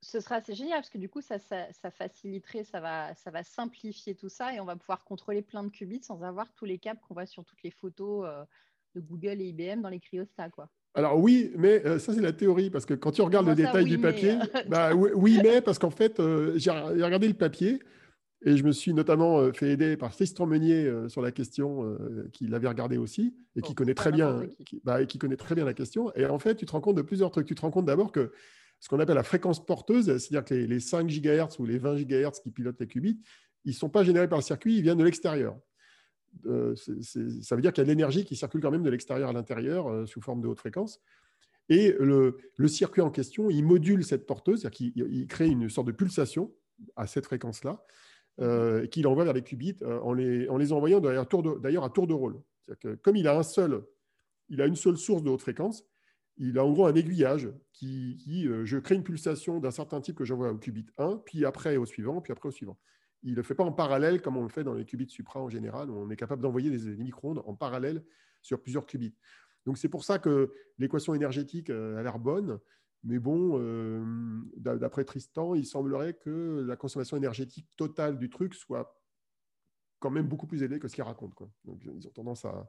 [0.00, 3.42] Ce sera assez génial parce que du coup, ça, ça, faciliterait, ça va, ça va
[3.44, 6.78] simplifier tout ça et on va pouvoir contrôler plein de qubits sans avoir tous les
[6.78, 8.44] câbles qu'on voit sur toutes les photos euh,
[8.94, 10.50] de Google et IBM dans les cryostats.
[10.50, 10.70] Quoi.
[10.94, 13.84] Alors oui, mais euh, ça c'est la théorie, parce que quand tu regardes le détail
[13.86, 17.80] du papier, euh, bah, oui, mais parce qu'en fait, euh, j'ai regardé le papier
[18.44, 21.96] et je me suis notamment fait aider par Tristan Meunier sur la question,
[22.32, 24.42] qui l'avait regardé aussi et qui oh, connaît très bien,
[24.82, 26.12] bah, et qui connaît très bien la question.
[26.16, 27.46] Et en fait, tu te rends compte de plusieurs trucs.
[27.46, 28.32] Tu te rends compte d'abord que
[28.80, 32.02] ce qu'on appelle la fréquence porteuse, c'est-à-dire que les, les 5 GHz ou les 20
[32.02, 33.20] GHz qui pilotent les qubits,
[33.64, 35.56] ils ne sont pas générés par le circuit, ils viennent de l'extérieur.
[36.46, 39.28] Euh, ça veut dire qu'il y a de l'énergie qui circule quand même de l'extérieur
[39.28, 41.00] à l'intérieur euh, sous forme de haute fréquence.
[41.68, 45.92] Et le, circuit en question, il module cette porteuse, c'est-à-dire qu'il crée une sorte de
[45.92, 46.52] pulsation
[46.96, 47.84] à cette fréquence-là,
[48.40, 52.12] euh, qu'il envoie vers les qubits en, les, en les envoyant d'ailleurs à tour de
[52.12, 52.40] rôle.
[52.80, 53.84] Que comme il a un seul,
[54.48, 55.84] il a une seule source de haute fréquence,
[56.36, 60.16] il a en gros un aiguillage qui, qui je crée une pulsation d'un certain type
[60.16, 62.76] que j'envoie au qubit 1, puis après au suivant, puis après au suivant
[63.22, 65.40] il ne le fait pas en parallèle comme on le fait dans les qubits supra
[65.40, 68.04] en général, où on est capable d'envoyer des, micro-ondes en parallèle
[68.40, 69.14] sur plusieurs qubits.
[69.64, 72.58] Donc c'est pour ça que l'équation énergétique euh, a l'air bonne,
[73.04, 74.04] mais bon, euh,
[74.56, 79.00] d'après Tristan, il semblerait que la consommation énergétique totale du truc soit
[79.98, 81.32] quand même beaucoup plus élevée que ce qu'il raconte.
[81.64, 82.68] Ils ont tendance à,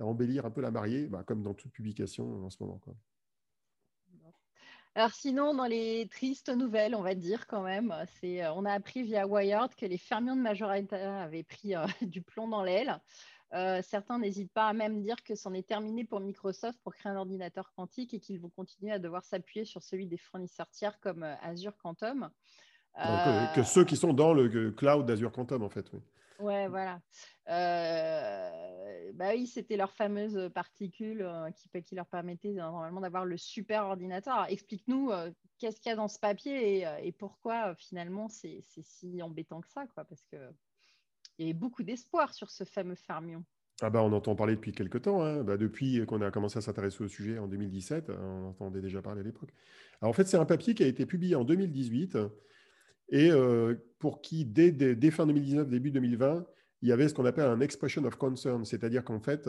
[0.00, 2.80] embellir un peu la mariée, bah, comme dans toute publication en ce moment.
[4.94, 8.72] Alors sinon, dans les tristes nouvelles, on va dire quand même, c'est, euh, on a
[8.72, 12.98] appris via Wired que les fermions de Majorita avaient pris euh, du plomb dans l'aile.
[13.54, 17.12] Euh, certains n'hésitent pas à même dire que c'en est terminé pour Microsoft pour créer
[17.12, 20.98] un ordinateur quantique et qu'ils vont continuer à devoir s'appuyer sur celui des fournisseurs tiers
[21.00, 22.28] comme Azure Quantum.
[23.54, 25.86] que, ceux qui sont dans le cloud d'Azure Quantum, en fait.
[25.92, 26.00] Oui.
[26.38, 27.00] Ouais, voilà.
[27.48, 31.50] Euh, bah oui, c'était leur fameuse particule euh,
[31.82, 34.46] qui, leur permettait normalement d'avoir le super ordinateur.
[34.48, 39.60] Explique-nous euh, qu'est-ce qu'il y a dans ce papier et, pourquoi finalement c'est si embêtant
[39.60, 40.36] que ça, quoi, parce que
[41.38, 43.44] il y avait beaucoup d'espoir sur ce fameux fermion.
[43.80, 45.22] Ah bah on entend parler depuis quelques temps.
[45.22, 45.44] Hein.
[45.44, 49.20] Bah, depuis qu'on a commencé à s'intéresser au sujet en 2017, on entendait déjà parler
[49.20, 49.50] à l'époque.
[50.00, 52.18] Alors en fait, c'est un papier qui a été publié en 2018
[53.08, 56.46] et euh, pour qui, dès, fin 2019, début 2020,
[56.82, 59.48] il y avait ce qu'on appelle un expression of concern, c'est-à-dire qu'en fait,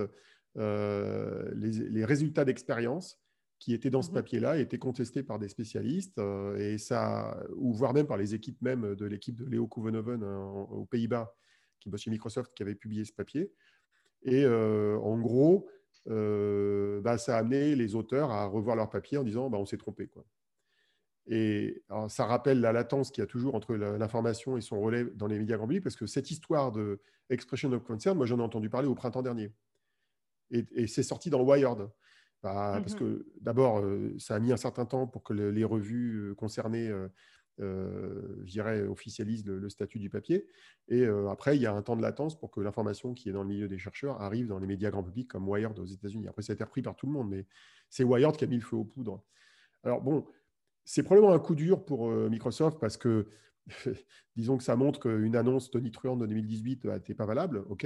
[0.58, 3.20] euh, les, résultats d'expérience
[3.60, 4.16] qui étaient dans ce mhm.
[4.16, 8.62] papier-là étaient contestés par des spécialistes, euh, et ça, ou voire même par les équipes
[8.62, 11.36] même de l'équipe de Léo Kouvenoven aux Pays-Bas,
[11.80, 13.52] qui bosse chez Microsoft, qui avait publié ce papier.
[14.24, 15.70] Et en gros,
[16.06, 19.78] bah, ça a amené les auteurs à revoir leur papier en disant bah, on s'est
[19.78, 20.08] trompé.
[20.08, 20.26] Quoi.
[21.32, 25.28] Et ça rappelle la latence qu'il y a toujours entre l'information et son relais dans
[25.28, 28.42] les médias grand public, parce que cette histoire de expression of concern, moi j'en ai
[28.42, 29.52] entendu parler au printemps dernier.
[30.52, 31.90] Et, c'est sorti dans Wired.
[32.42, 33.00] Bah, parce mhm.
[33.00, 36.88] que d'abord, euh, ça a mis un certain temps pour que les revues euh, concernées,
[36.88, 37.08] euh,
[37.60, 40.48] euh officialisent le, statut du papier.
[40.88, 43.44] Et après, il y a un temps de latence pour que l'information qui est dans
[43.44, 46.28] le milieu des chercheurs arrive dans les médias grand public comme Wired aux États-Unis.
[46.30, 47.46] Après, ça a été repris par tout le monde, mais
[47.90, 49.22] c'est Wired qui a mis le feu aux poudres.
[49.84, 50.26] Alors bon,
[50.90, 53.28] c'est probablement un coup dur pour euh, Microsoft parce que,
[54.36, 57.86] disons que ça montre qu'une annonce tonitruante de 2018 n'était pas valable, ok,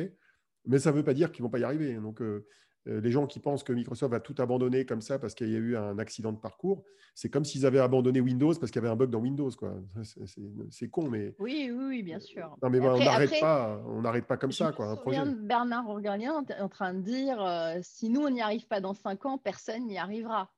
[0.65, 1.95] mais ça ne veut pas dire qu'ils ne vont pas y arriver.
[1.95, 2.47] Donc, euh,
[2.87, 5.55] euh, les gens qui pensent que Microsoft va tout abandonner comme ça parce qu'il y
[5.55, 8.86] a eu un accident de parcours, c'est comme s'ils avaient abandonné Windows parce qu'il y
[8.86, 9.51] avait un bug dans Windows.
[10.69, 11.36] C'est con, mais.
[11.39, 12.55] Oui, oui, bien sûr.
[12.63, 14.71] Non, mais on n'arrête pas, on pas comme ça.
[14.71, 15.21] Quoi, un projet.
[15.25, 19.38] Bernard Orgalien en train de dire si nous, on n'y arrive pas dans cinq ans,
[19.38, 20.53] personne n'y arrivera.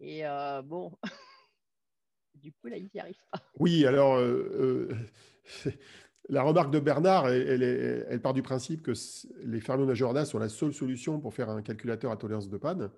[0.00, 0.24] Et
[0.64, 0.90] bon.
[2.44, 3.40] du coup, là, il n'y arrive pas.
[3.58, 4.92] Oui, alors, euh,
[5.66, 5.70] euh,
[6.28, 8.92] la remarque de Bernard, elle, part du principe que
[9.42, 12.90] les fermions Majorana sont la seule solution pour faire un calculateur à tolérance de panne.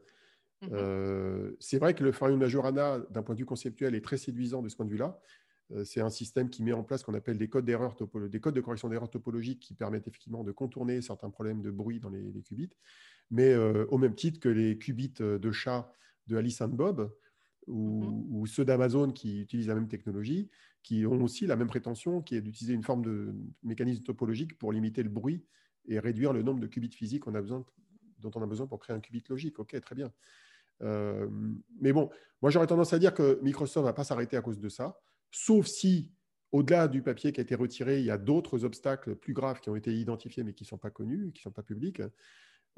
[0.62, 0.70] Mhm.
[0.72, 4.62] Euh, c'est vrai que le fermion Majorana, d'un point de vue conceptuel, est très séduisant
[4.62, 5.18] de ce point de vue-là.
[5.84, 8.60] c'est un système qui met en place ce qu'on appelle des codes, des codes de
[8.60, 12.72] correction d'erreurs topologiques qui permettent effectivement de contourner certains problèmes de bruit dans les, qubits,
[13.30, 15.92] mais au même titre que les qubits de chat
[16.26, 17.10] de Alice and Bob,
[17.68, 20.48] Mmh ou, ceux d'Amazon qui utilisent la même technologie,
[20.82, 24.72] qui ont aussi la même prétention, qui est d'utiliser une forme de mécanisme topologique pour
[24.72, 25.44] limiter le bruit
[25.88, 29.24] et réduire le nombre de qubits physiques dont on a besoin pour créer un qubit
[29.28, 29.58] logique.
[29.58, 30.12] Ok, très bien.
[30.82, 31.28] Euh,
[31.80, 32.08] mais bon,
[32.40, 35.00] moi j'aurais tendance à dire que Microsoft ne va pas s'arrêter à cause de ça,
[35.30, 36.12] sauf si,
[36.52, 39.70] au-delà du papier qui a été retiré, il y a d'autres obstacles plus graves qui
[39.70, 42.00] ont été identifiés mais qui ne sont pas connus, qui ne sont pas publics.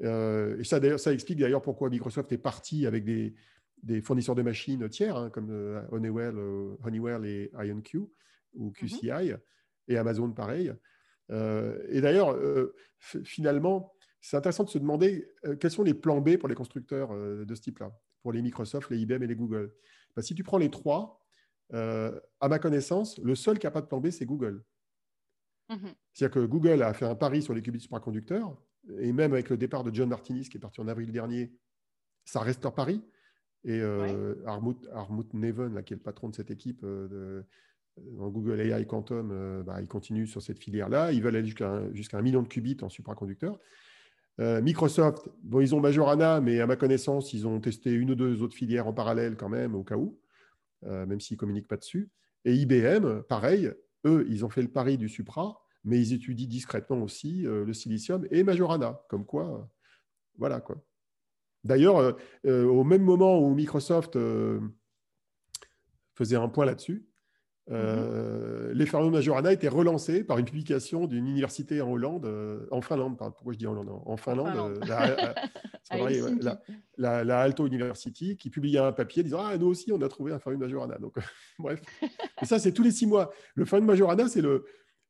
[0.01, 3.35] Euh, et ça, ça explique d'ailleurs pourquoi Microsoft est parti avec des,
[3.83, 7.99] des fournisseurs de machines tiers, hein, comme euh, Honeywell, euh, Honeywell et IonQ
[8.53, 8.73] ou mhm.
[8.73, 9.33] QCI,
[9.87, 10.73] et Amazon pareil.
[11.31, 12.37] Euh, et d'ailleurs,
[13.23, 15.27] finalement, c'est intéressant de se demander
[15.59, 18.99] quels sont les plans B pour les constructeurs de ce type-là, pour les Microsoft, les
[18.99, 19.73] IBM et les Google.
[20.15, 21.23] Ben, si tu prends les trois,
[21.71, 24.63] à ma connaissance, le seul qui n'a pas de plan B, c'est Google.
[25.69, 25.93] Mhm.
[26.13, 28.59] C'est-à-dire que Google a fait un pari sur les qubits supraconducteurs,
[28.97, 31.53] et même avec le départ de John Martinis, qui est parti en avril dernier,
[32.25, 33.03] ça reste leur pari.
[33.65, 37.45] Et euh, Armut, Neven, qui est le patron de cette équipe euh, de,
[38.17, 41.11] dans Google AI Quantum, euh, bah, il continue sur cette filière-là.
[41.11, 43.57] Ils veulent aller jusqu'à un, million de qubits en supraconducteur.
[44.41, 48.41] Microsoft, bon, ils ont Majorana, mais à ma connaissance, ils ont testé une ou deux
[48.41, 50.17] autres filières en parallèle quand même, au cas où,
[50.81, 52.09] même s'ils ne communiquent pas dessus.
[52.45, 53.69] Et IBM, pareil,
[54.05, 58.25] eux, ils ont fait le pari du Supra, mais ils étudient discrètement aussi le silicium
[58.31, 59.69] et Majorana, comme quoi,
[60.37, 60.81] voilà quoi.
[61.63, 62.13] D'ailleurs, euh,
[62.45, 64.59] euh, au même moment où Microsoft euh,
[66.15, 67.05] faisait un point là-dessus,
[67.69, 68.71] mhm.
[68.71, 72.27] les Majorana étaient relancés par une publication d'une université en Hollande,
[72.71, 74.79] en Finlande, pourquoi je dis en Hollande En Finlande,
[76.97, 80.39] la, Alto University, qui publiait un papier disant Ah, nous aussi, on a trouvé un
[80.39, 80.97] fermion Majorana.
[80.97, 81.15] Donc,
[81.59, 81.81] bref.
[82.41, 83.31] Et ça, c'est tous les six mois.
[83.53, 84.65] Le fermion Majorana, c'est le,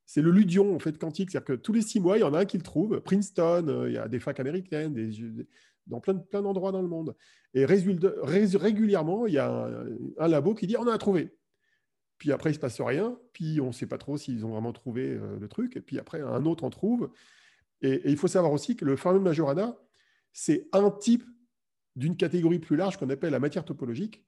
[0.05, 2.33] c'est le ludion en fait quantique, c'est-à-dire que tous les six mois, il y en
[2.33, 2.99] a un qui le trouve.
[2.99, 5.11] Princeton, il y a des facs américaines, des,
[5.89, 7.15] dans plein, plein d'endroits dans le monde.
[7.53, 9.69] Et régulièrement, il y a
[10.17, 11.35] un, labo qui dit on a trouvé.
[12.17, 13.17] Puis après, il ne se passe rien.
[13.33, 15.75] Puis on ne sait pas trop s'ils ont vraiment trouvé euh, le truc.
[15.77, 17.11] Et puis après, un autre en trouve.
[17.81, 19.77] Et, il faut savoir aussi que le fermion Majorana,
[20.33, 21.23] c'est un type
[21.95, 24.23] d'une catégorie plus large qu'on appelle la matière topologique.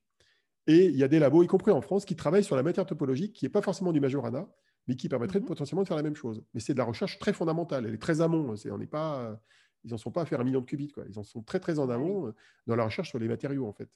[0.67, 2.85] Et il y a des labos, y compris en France, qui travaillent sur la matière
[2.85, 4.47] topologique, qui n'est pas forcément du Majorana,
[4.87, 5.45] mais qui permettrait mhm.
[5.45, 6.43] potentiellement de faire la même chose.
[6.53, 8.55] Mais c'est de la recherche très fondamentale, elle est très amont.
[8.71, 9.39] on n'est pas,
[9.83, 10.91] ils n'en sont pas à faire un million de qubits.
[10.91, 11.05] Quoi.
[11.09, 12.35] Ils en sont très, très en amont euh,
[12.67, 13.89] dans la recherche sur les matériaux, en fait.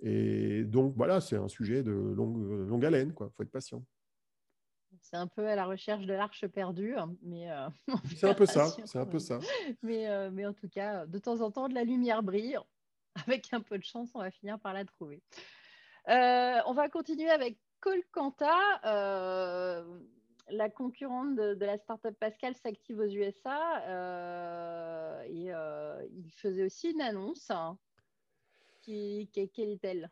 [0.00, 3.14] Et donc, voilà, c'est un sujet de longue, euh, longue haleine.
[3.20, 3.84] Il faut être patient.
[5.00, 7.68] C'est un peu à la recherche de l'arche perdue, hein, mais euh,
[8.16, 8.68] c'est un peu ça.
[8.84, 9.38] C'est un peu ça.
[9.82, 12.58] Mais, mais en tout cas, de temps en temps, de la lumière brille.
[13.26, 15.22] Avec un peu de chance, on va finir par la trouver.
[16.06, 18.56] on va continuer avec Colcanta.
[20.50, 26.90] La concurrente de, la startup Pascal s'active aux USA euh, et euh, il faisait aussi
[26.90, 27.50] une annonce.
[28.82, 30.10] Qui, quelle est-elle?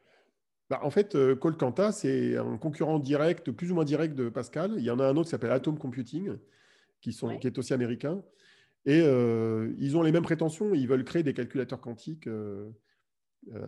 [0.68, 4.74] Bah, en fait, euh, Colcanta, c'est un concurrent direct, plus ou moins direct de Pascal.
[4.78, 6.36] Il y en a un autre qui s'appelle Atom Computing,
[7.00, 8.22] qui, sont, qui est aussi américain.
[8.86, 10.72] Et ils ont les mêmes prétentions.
[10.74, 12.28] Ils veulent créer des calculateurs quantiques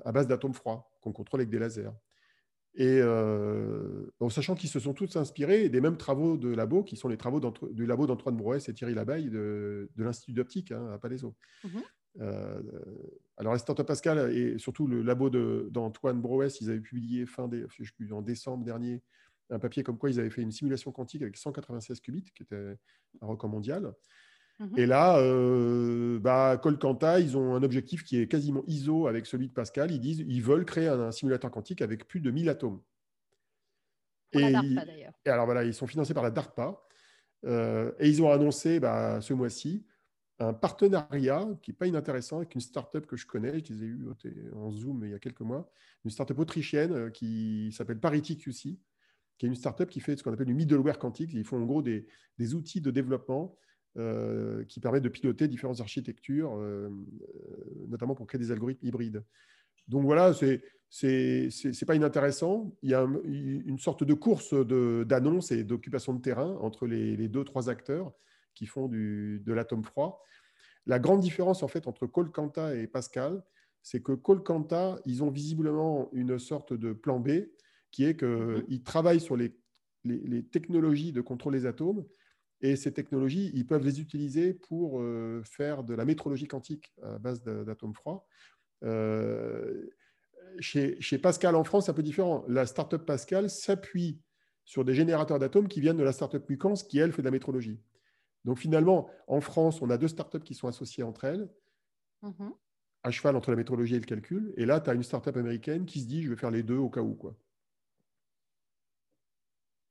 [0.05, 1.91] à base d'atomes froids qu'on contrôle avec des lasers.
[2.75, 6.97] Et euh, en sachant qu'ils se sont tous inspirés des mêmes travaux de labo, qui
[6.97, 10.99] sont les travaux du labo d'Antoine Brouès et Thierry Labaille de, l'Institut d'optique hein, à
[10.99, 11.35] Palaiso.
[11.65, 11.83] Mhm.
[12.21, 12.63] Euh,
[13.37, 17.49] alors, la Pascal et surtout le labo d'Antoine Brouès, ils avaient publié fin
[18.11, 19.03] en décembre dernier
[19.51, 22.77] un papier comme quoi ils avaient fait une simulation quantique avec 196 qubits, qui était
[23.21, 23.93] un record mondial.
[24.63, 24.79] Mhm.
[24.79, 29.49] Et là, euh, bah, Colcanta, ils ont un objectif qui est quasiment ISO avec celui
[29.49, 29.91] de Pascal.
[29.91, 32.81] Ils disent ils veulent créer un, simulateur quantique avec plus de 1000 atomes.
[34.33, 35.13] et, d'ailleurs.
[35.25, 36.81] Et alors voilà, ils sont financés par la DARPA.
[37.45, 39.85] Euh, et ils ont annoncé bah, ce mois-ci
[40.39, 43.87] un partenariat qui n'est pas inintéressant avec une startup que je connais, je les ai
[43.87, 44.07] eu
[44.55, 45.71] en Zoom il y a quelques mois,
[46.05, 48.79] une startup autrichienne euh, qui s'appelle Parity QC,
[49.39, 51.33] qui est une startup qui fait ce qu'on appelle du middleware quantique.
[51.33, 52.07] Ils font en gros des,
[52.39, 53.57] des outils de développement
[53.99, 59.23] euh, qui permet de piloter différentes architectures, euh, euh, notamment pour créer des algorithmes hybrides.
[59.87, 62.75] Donc voilà, c'est c'est pas inintéressant.
[62.81, 67.29] Il y a une sorte de course d'annonce et d'occupation de terrain entre les, les,
[67.29, 68.15] deux, trois acteurs
[68.55, 70.25] qui font du, de l'atome froid.
[70.87, 73.45] La grande différence en fait entre Colcanta et Pascal,
[73.83, 77.47] c'est que Colcanta, ils ont visiblement une sorte de plan B
[77.91, 78.83] qui est qu'ils mm-hmm.
[78.85, 79.55] travaillent sur les,
[80.05, 82.07] les, les, technologies de contrôle des atomes,
[82.63, 87.19] et ces technologies, ils peuvent les utiliser pour euh, faire de la métrologie quantique à
[87.19, 88.25] base d'atomes froids.
[88.85, 89.91] Euh,
[90.61, 92.45] chez, Pascal en France, c'est un peu différent.
[92.49, 94.21] La startup Pascal s'appuie
[94.65, 97.33] sur des générateurs d'atomes qui viennent de la startup Mucans, qui, elle, fait de la
[97.33, 97.81] métrologie.
[98.45, 101.49] Donc finalement, en France, on a deux startups qui sont associées entre elles,
[102.23, 102.55] mm-hmm.
[103.03, 104.55] à cheval entre la métrologie et le calcul.
[104.57, 106.77] Et là, tu as une startup américaine qui se dit, je vais faire les deux
[106.77, 107.15] au cas où.
[107.15, 107.37] Quoi.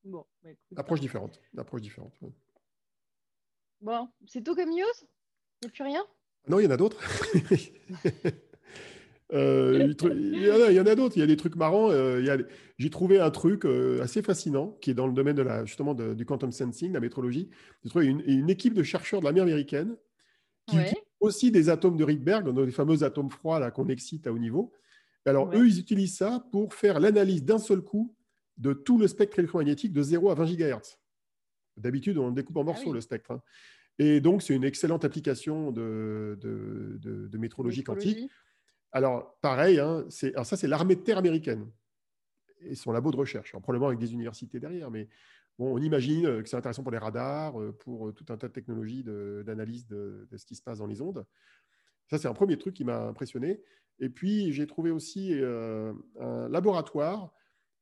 [0.05, 1.41] Bon, bah, approche différente.
[1.57, 2.13] Approche différente.
[3.81, 4.77] Bon, c'est tout comme news?
[5.61, 6.03] Il n'y a plus rien?
[6.47, 7.01] Non, il y en a d'autres.
[9.33, 11.89] Euh, il, y en a, d'autres, il y a des trucs marrants.
[11.89, 12.43] Euh,
[12.77, 15.93] j'ai trouvé un truc euh, assez fascinant qui est dans le domaine de la, justement
[15.93, 17.49] du quantum sensing, la métrologie.
[17.81, 19.95] J'ai trouvé une, équipe de chercheurs de l'armée américaine
[20.67, 24.37] qui utilisent aussi des atomes de Rydberg, les fameux atomes froids qu'on excite à haut
[24.37, 24.73] niveau.
[25.25, 28.13] Alors, eux, ils utilisent ça pour faire l'analyse d'un seul coup
[28.57, 30.97] de tout le spectre électromagnétique de 0 à 20 GHz.
[31.77, 33.31] D'habitude, on découpe en ah morceaux le spectre.
[33.31, 33.41] Hein.
[33.99, 38.29] Et donc, c'est une excellente application de, de, métrologie, quantique.
[38.91, 41.69] Alors, pareil, hein, alors ça, c'est l'armée de terre américaine
[42.61, 43.51] et son labo de recherche.
[43.51, 45.07] probablement avec des universités derrière, mais
[45.57, 48.47] bon, on imagine que c'est intéressant pour les radars, euh, pour euh, tout un tas
[48.47, 51.25] de technologies d'analyse de, ce qui se passe dans les ondes.
[52.07, 53.61] Ça, c'est un premier truc qui m'a impressionné.
[53.99, 57.31] Et puis, j'ai trouvé aussi euh, un laboratoire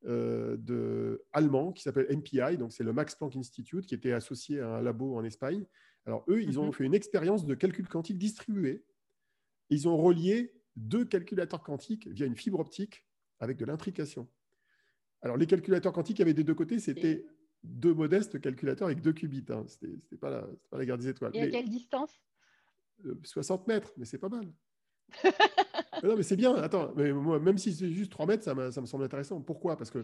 [0.04, 4.78] de, allemand qui s'appelle MPI, donc c'est le Max Planck Institute, qui était associé à
[4.78, 5.66] un labo en Espagne.
[6.06, 6.74] Alors, eux, ils ont mhm.
[6.74, 8.84] fait une expérience de calcul quantique distribué.
[9.70, 13.06] Ils ont relié deux calculateurs quantiques via une fibre optique
[13.40, 14.28] avec de l'intrication.
[15.22, 17.26] Alors, les calculateurs quantiques avaient des deux côtés, c'était
[17.64, 19.46] deux modestes calculateurs avec deux qubits.
[19.50, 19.66] Hein.
[19.68, 21.32] Ce n'était pas, la, pas la guerre des étoiles.
[21.36, 22.22] Et à quelle distance?
[23.24, 24.52] 60 euh, mètres, mais c'est pas mal.
[26.04, 26.56] non, mais c'est bien.
[26.56, 29.42] Attends, mais moi, même si c'est juste 3 mètres, ça, me semble intéressant.
[29.42, 29.78] Pourquoi?
[29.78, 30.04] Parce que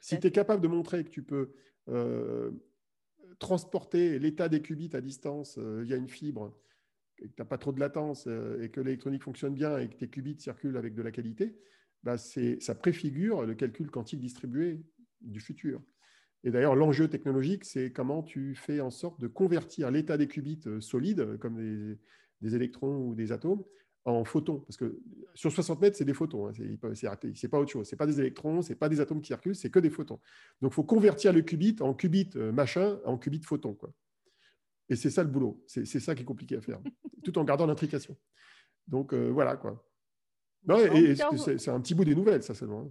[0.00, 1.52] si tu es capable de montrer que tu peux
[1.88, 2.50] euh,
[3.38, 6.54] transporter l'état des qubits à distance euh, via une fibre
[7.16, 9.94] que tu n'as pas trop de latence euh, et que l'électronique fonctionne bien et que
[9.94, 11.56] tes qubits circulent avec de la qualité,
[12.02, 14.80] bah ça préfigure le calcul quantique distribué
[15.20, 15.82] du futur.
[16.44, 20.62] Et d'ailleurs, l'enjeu technologique, c'est comment tu fais en sorte de convertir l'état des qubits
[20.80, 21.98] solides, comme des,
[22.40, 23.64] des, électrons ou des atomes,
[24.04, 24.60] en photons.
[24.60, 24.98] Parce que
[25.34, 26.48] sur 60 mètres, c'est des photons.
[26.48, 26.52] Hein,
[27.34, 27.88] c'est pas autre chose.
[27.88, 30.20] Ce pas des électrons, ce pas des atomes qui circulent, c'est que des photons.
[30.60, 33.74] Donc, il faut convertir le qubit en qubit euh, machin, en qubit photon.
[33.74, 33.92] Quoi.
[34.88, 35.62] Et c'est ça le boulot.
[35.66, 36.80] C'est ça qui est compliqué à faire,
[37.24, 38.16] tout en gardant l'intrication.
[38.86, 39.84] Donc euh, voilà quoi.
[40.66, 42.80] c'est un petit bout des nouvelles, ça seulement.
[42.80, 42.90] Hein.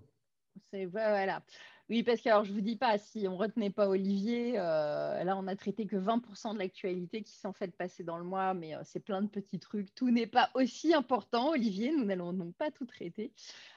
[0.72, 1.44] C'est voilà.
[1.90, 5.38] Oui, parce que alors je vous dis pas, si on retenait pas Olivier, euh, là
[5.38, 8.76] on a traité que 20% de l'actualité qui s'en fait passer dans le mois, mais
[8.76, 9.96] euh, c'est plein de petits trucs.
[9.96, 11.92] Tout n'est pas aussi important, Olivier.
[11.92, 13.32] Nous n'allons donc pas tout traiter.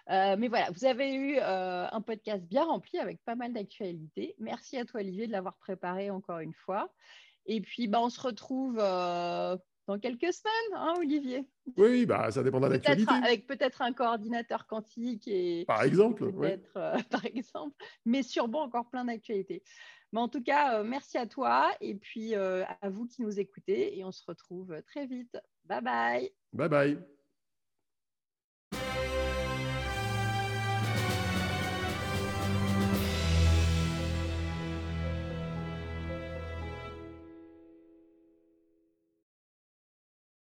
[0.09, 4.35] mais voilà, vous avez eu un podcast bien rempli avec pas mal d'actualités.
[4.39, 6.91] Merci à toi, Olivier, de l'avoir préparé encore une fois.
[7.47, 9.57] Et puis, bah, on se retrouve euh,
[9.91, 11.45] dans quelques semaines, hein, Olivier?
[11.77, 13.13] Oui, bah, ça dépendra de l'actualité.
[13.13, 15.27] Avec peut-être un coordinateur quantique.
[15.27, 16.31] Et, par exemple.
[16.77, 17.75] Euh, par exemple.
[18.05, 19.63] Mais sûrement encore plein d'actualités.
[20.13, 23.99] Mais en tout cas, euh, merci à toi et puis à vous qui nous écoutez.
[23.99, 25.37] Et on se retrouve très vite.
[25.65, 26.31] Bye bye.
[26.53, 27.20] Bye bye.